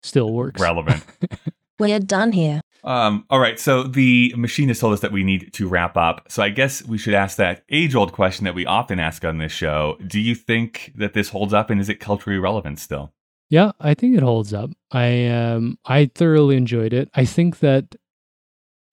[0.04, 0.62] still works.
[0.62, 1.04] relevant.
[1.80, 2.62] We're done here.
[2.84, 6.26] Um, all right, so the machine has told us that we need to wrap up.
[6.30, 9.38] So I guess we should ask that age old question that we often ask on
[9.38, 9.98] this show.
[10.06, 13.14] Do you think that this holds up and is it culturally relevant still?
[13.50, 14.70] Yeah, I think it holds up.
[14.92, 17.10] I um I thoroughly enjoyed it.
[17.16, 17.96] I think that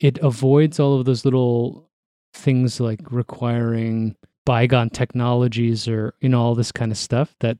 [0.00, 1.90] it avoids all of those little
[2.34, 7.58] things like requiring bygone technologies or you know all this kind of stuff that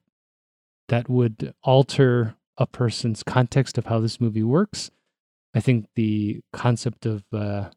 [0.89, 4.91] that would alter a person's context of how this movie works.
[5.55, 7.71] I think the concept of uh,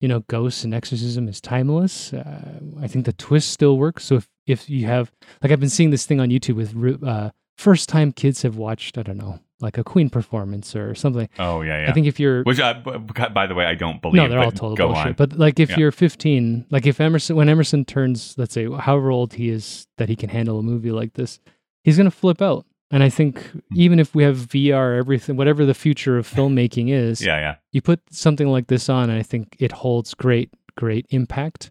[0.00, 2.12] you know ghosts and exorcism is timeless.
[2.12, 4.04] Uh, I think the twist still works.
[4.04, 5.12] So if if you have
[5.42, 8.98] like I've been seeing this thing on YouTube with uh, first time kids have watched
[8.98, 11.28] I don't know like a Queen performance or something.
[11.38, 11.90] Oh, yeah, yeah.
[11.90, 14.14] I think if you're Which, b- by the way, I don't believe.
[14.16, 15.06] no, they're all total bullshit.
[15.08, 15.12] on.
[15.12, 15.76] But like if Yeah.
[15.80, 20.08] you're 15, like if Emerson, when Emerson turns, let's say, however old he is, that
[20.08, 21.40] he can handle a movie like this,
[21.84, 22.64] he's gonna flip out.
[22.90, 27.24] And I think even if we have VR, everything, whatever the future of filmmaking is,
[27.24, 27.54] yeah, yeah.
[27.70, 31.70] you put something like this on, and I think it holds great, great impact.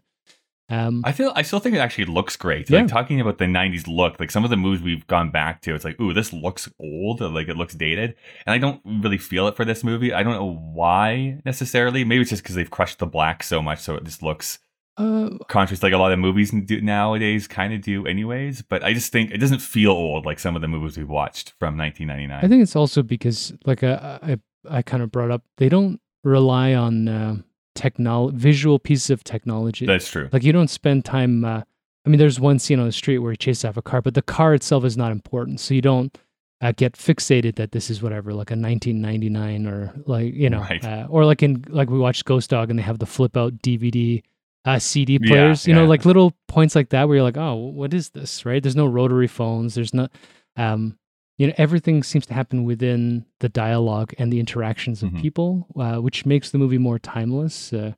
[0.70, 2.70] Um, I feel I still think it actually looks great.
[2.70, 2.80] Yeah.
[2.80, 5.74] Like talking about the '90s look, like some of the movies we've gone back to,
[5.74, 8.14] it's like, ooh, this looks old, like it looks dated,
[8.46, 10.14] and I don't really feel it for this movie.
[10.14, 12.04] I don't know why necessarily.
[12.04, 14.60] Maybe it's just because they've crushed the black so much, so it just looks
[15.00, 18.62] uh, like a lot of movies do nowadays kind of do, anyways.
[18.62, 21.54] But I just think it doesn't feel old like some of the movies we've watched
[21.58, 22.44] from 1999.
[22.44, 24.38] I think it's also because, like uh, I,
[24.68, 27.36] I kind of brought up, they don't rely on uh,
[27.74, 29.86] technol visual pieces of technology.
[29.86, 30.28] That's true.
[30.32, 31.44] Like you don't spend time.
[31.44, 31.62] Uh,
[32.06, 34.14] I mean, there's one scene on the street where he chases off a car, but
[34.14, 35.60] the car itself is not important.
[35.60, 36.16] So you don't
[36.62, 40.84] uh, get fixated that this is whatever, like a 1999 or like you know, Right.
[40.84, 43.54] uh, or like in like we watched Ghost Dog and they have the flip out
[43.62, 44.22] DVD.
[44.64, 45.88] Uh, CD Yeah, players, you know, yeah.
[45.88, 48.62] like little points like that where you're like, oh, what is this, right?
[48.62, 49.74] There's no rotary phones.
[49.74, 50.10] There's not,
[50.56, 50.98] um,
[51.38, 55.22] you know, everything seems to happen within the dialogue and the interactions of Mhm.
[55.22, 57.72] people, uh, which makes the movie more timeless.
[57.72, 57.92] Uh,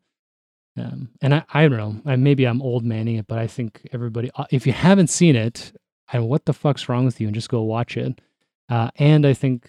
[0.76, 3.86] um, and I, I don't know, I, maybe I'm old manning it, but I think
[3.92, 5.72] everybody, uh, if you haven't seen it,
[6.12, 8.20] and what the fuck's wrong with you, and just go watch it.
[8.68, 9.68] Uh, and I think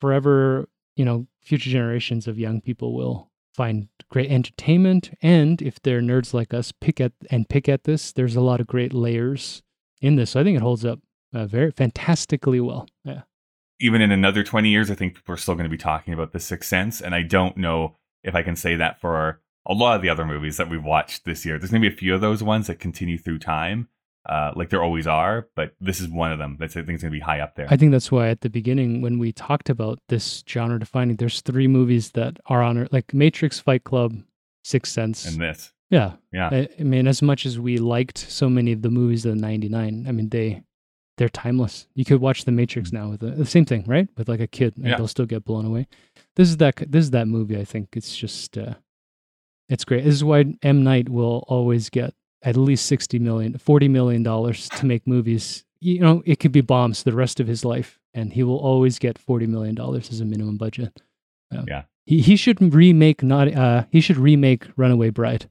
[0.00, 5.10] forever, you know, future generations of young people will find great entertainment.
[5.22, 8.12] And if they're nerds like us, pick at and pick at this.
[8.12, 9.62] There's a lot of great layers
[10.00, 10.30] in this.
[10.30, 11.00] So I think it holds up
[11.34, 12.86] uh, very fantastically well.
[13.04, 13.22] Yeah.
[13.80, 16.32] even in another 20 years, I think people are still going to be talking about
[16.32, 17.00] The Sixth Sense.
[17.00, 20.24] And I don't know if I can say that for a lot of the other
[20.24, 21.58] movies that we've watched this year.
[21.58, 23.88] There's going to be a few of those ones that continue through time,
[24.28, 25.48] uh, like there always are.
[25.54, 27.54] But this is one of them that's I think is going to be high up
[27.56, 27.66] there.
[27.70, 31.40] I think that's why at the beginning when we talked about this genre defining, there's
[31.40, 34.16] three movies that are on it, like Matrix, Fight Club,
[34.64, 35.26] Sixth Sense.
[35.26, 38.82] and this, yeah, yeah, I, I mean, as much as we liked so many of
[38.82, 40.62] the movies of the '99, I mean they
[41.18, 41.86] they're timeless.
[41.94, 44.06] You could watch The Matrix now with the, the same thing, right?
[44.18, 44.96] With like a kid, and Yeah.
[44.96, 45.86] they'll still get blown away.
[46.34, 47.56] This is that this is that movie.
[47.58, 48.74] I think it's just uh,
[49.68, 50.04] it's great.
[50.04, 52.12] This is why M Night will always get
[52.46, 55.64] at least 60 million, 40 million dollars to make movies.
[55.80, 58.98] You know, it could be bombs the rest of his life, and he will always
[58.98, 61.02] get 40 million dollars as a minimum budget.
[61.66, 61.82] Yeah.
[62.06, 65.50] He he should remake not uh he should remake Runaway Bride,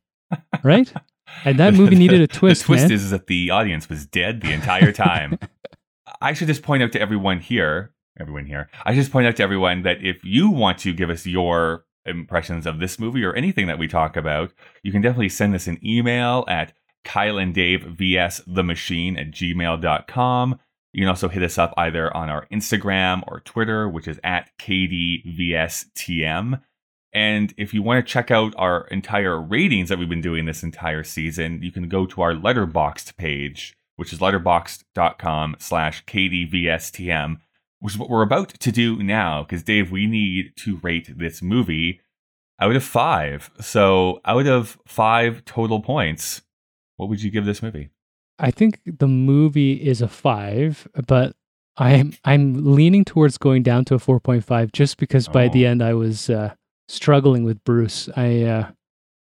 [0.63, 0.91] right?
[1.43, 2.61] And that movie needed a twist.
[2.61, 2.91] The twist man.
[2.91, 5.39] is, is that the audience was dead the entire time.
[6.21, 9.35] I should just point out to everyone here, everyone here, I should just point out
[9.37, 13.33] to everyone that if you want to give us your impressions of this movie or
[13.33, 16.73] anything that we talk about, you can definitely send us an email at
[17.05, 20.59] Kyle and Dave vs the machine at gmail.com.
[20.91, 24.49] You can also hit us up either on our Instagram or Twitter, which is at
[24.59, 26.61] KDVSTM.
[27.13, 30.63] And if you want to check out our entire ratings that we've been doing this
[30.63, 37.37] entire season, you can go to our Letterboxd page, which is letterboxd.com slash KDVSTM,
[37.79, 39.43] which is what we're about to do now.
[39.43, 42.01] Because Dave, we need to rate this movie
[42.59, 43.51] out of five.
[43.59, 46.41] So out of five total points,
[46.97, 47.89] what would you give this movie?
[48.39, 51.35] I think the movie is a five, but
[51.77, 55.65] I'm I'm leaning towards going down to a four point five just because by the
[55.65, 55.69] Oh.
[55.71, 56.53] end I was uh,
[56.87, 58.09] struggling with Bruce.
[58.15, 58.71] I uh,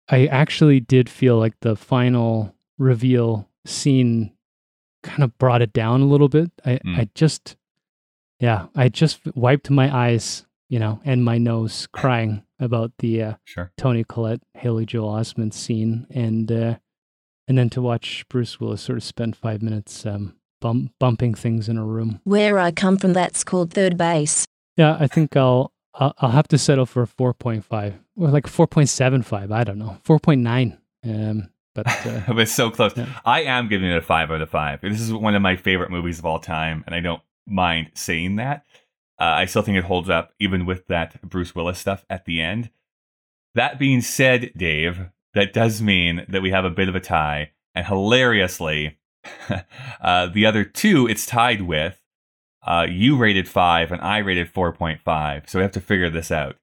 [0.09, 4.31] I actually did feel like the final reveal scene
[5.03, 6.51] kind of brought it down a little bit.
[6.65, 6.97] I Mm.
[6.97, 7.55] I just
[8.39, 13.33] yeah I just wiped my eyes you know and my nose crying about the uh,
[13.45, 13.71] Sure.
[13.77, 16.77] Toni Collette, Haley Joel Osment scene, and uh,
[17.49, 21.67] and then to watch Bruce Willis sort of spend five minutes um, bump, bumping things
[21.67, 22.21] in a room.
[22.23, 24.45] Where I come from, that's called third base.
[24.77, 28.29] Yeah, I think I'll I'll, I'll have to settle for a four point five or
[28.29, 29.51] like four point seven five.
[29.51, 30.77] I don't know, four point nine.
[31.03, 32.95] Um, but uh, but it's so close.
[32.95, 33.07] Yeah.
[33.25, 34.81] I am giving it a five out of five.
[34.81, 38.35] This is one of my favorite movies of all time, and I don't mind saying
[38.37, 38.63] that.
[39.19, 42.39] Uh, I still think it holds up, even with that Bruce Willis stuff at the
[42.39, 42.69] end.
[43.55, 47.51] That being said, Dave, that does mean that we have a bit of a tie,
[47.75, 48.97] and hilariously,
[50.01, 52.01] uh, the other two it's tied with.
[52.65, 55.43] Uh, you rated five, and I rated four point five.
[55.47, 56.57] So we have to figure this out.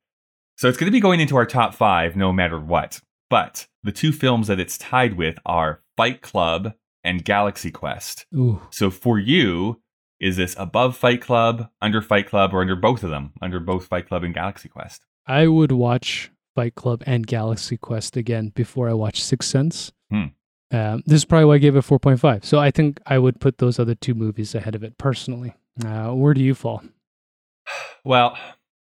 [0.57, 3.01] So it's going to be going into our top five, no matter what.
[3.29, 8.27] But the two films that it's tied with are Fight Club and Galaxy Quest.
[8.35, 9.81] ooh, So for you,
[10.21, 13.33] is this above Fight Club, under Fight Club, or under both of them?
[13.43, 15.05] Under both Fight Club and Galaxy Quest?
[15.27, 19.93] I would watch Fight Club and Galaxy Quest again before I watch Sixth Sense.
[20.11, 20.25] Hmm.
[20.73, 22.45] Um, this is probably why I gave it four point five.
[22.45, 25.55] So I think I would put those other two movies ahead of it personally.
[25.85, 26.83] Uh, where do you fall?
[28.05, 28.39] Well,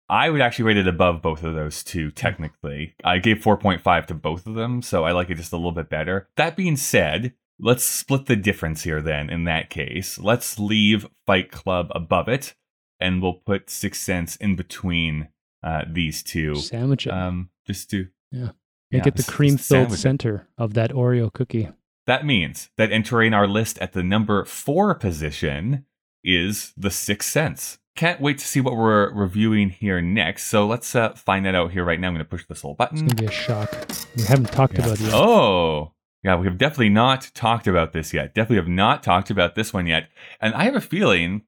[0.09, 2.95] I would actually rate it above both of those two, technically.
[3.03, 5.89] I gave 4.5 to both of them, so I like it just a little bit
[5.89, 6.27] better.
[6.35, 10.19] That being said, let's split the difference here then in that case.
[10.19, 12.55] Let's leave Fight Club above it,
[12.99, 15.29] and we'll put Sixth Sense in between
[15.63, 16.55] uh, these two.
[16.55, 17.07] Sandwich.
[17.07, 18.07] Um, just to.
[18.31, 18.51] Make
[18.91, 21.69] yeah, it the cream filled center of that Oreo cookie.
[22.07, 25.85] That means that entering our list at the number four position
[26.23, 27.79] is The Sixth Sense.
[27.95, 30.47] Can't wait to see what we're reviewing here next.
[30.47, 32.07] So let's uh, find that out here right now.
[32.07, 32.97] I'm going to push this little button.
[33.03, 33.69] It's gonna be a shock.
[34.17, 34.85] We haven't talked Yeah.
[34.85, 35.13] about it yet.
[35.13, 35.93] Oh,
[36.23, 38.33] yeah, we have definitely not talked about this yet.
[38.33, 40.09] Definitely have not talked about this one yet.
[40.39, 41.43] And I have a feeling,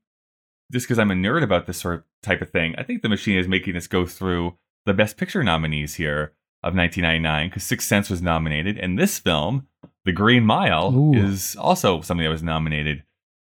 [0.72, 3.10] just because I'm a nerd about this sort of type of thing, I think the
[3.10, 7.88] machine is making us go through the Best Picture nominees here of 1999 because Sixth
[7.88, 9.68] Sense was nominated, and this film,
[10.06, 11.14] The Green Mile, Ooh.
[11.14, 13.04] is also something that was nominated.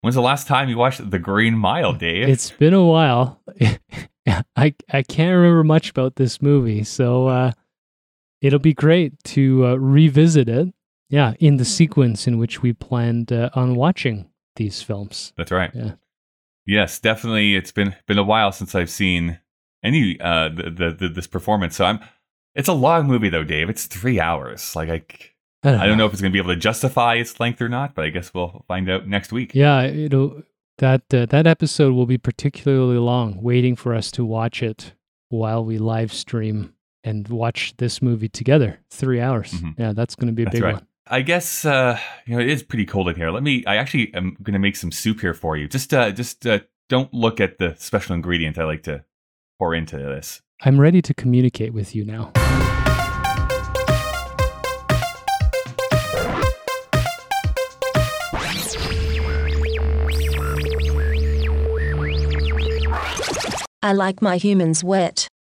[0.01, 2.29] When's the last time you watched The Green Mile, Dave?
[2.29, 3.41] It's been a while.
[4.55, 7.51] I I can't remember much about this movie, so uh,
[8.41, 10.73] it'll be great to uh, revisit it.
[11.09, 15.31] Yeah, in the sequence in which we planned uh, on watching these films.
[15.37, 15.71] That's right.
[15.73, 15.93] Yeah.
[16.65, 17.55] Yes, definitely.
[17.55, 19.39] It's been been a while since I've seen
[19.87, 21.75] any uh the, the, this performance.
[21.75, 21.99] So I'm.
[22.55, 23.69] It's a long movie though, Dave.
[23.69, 24.75] It's three hours.
[24.75, 25.03] Like I.
[25.63, 27.93] I don't know if it's going to be able to justify its length or not,
[27.93, 29.53] but I guess we'll find out next week.
[29.53, 30.43] Yeah, it'll
[30.77, 34.93] that uh, that episode will be particularly long, waiting for us to watch it
[35.29, 36.73] while we live stream
[37.03, 38.79] and watch this movie together.
[38.91, 39.51] Three hours.
[39.51, 39.75] Mhm.
[39.77, 40.73] Yeah, that's going to be a That's big right.
[40.75, 40.87] one.
[41.07, 43.31] I guess uh, you know it is pretty cold in here.
[43.31, 43.65] Let me.
[43.65, 45.67] I actually am going to make some soup here for you.
[45.67, 46.59] Just uh, just uh,
[46.89, 49.03] don't look at the special ingredient I like to
[49.59, 50.41] pour into this.
[50.61, 52.31] I'm ready to communicate with you now.
[63.83, 65.27] I like my humans wet.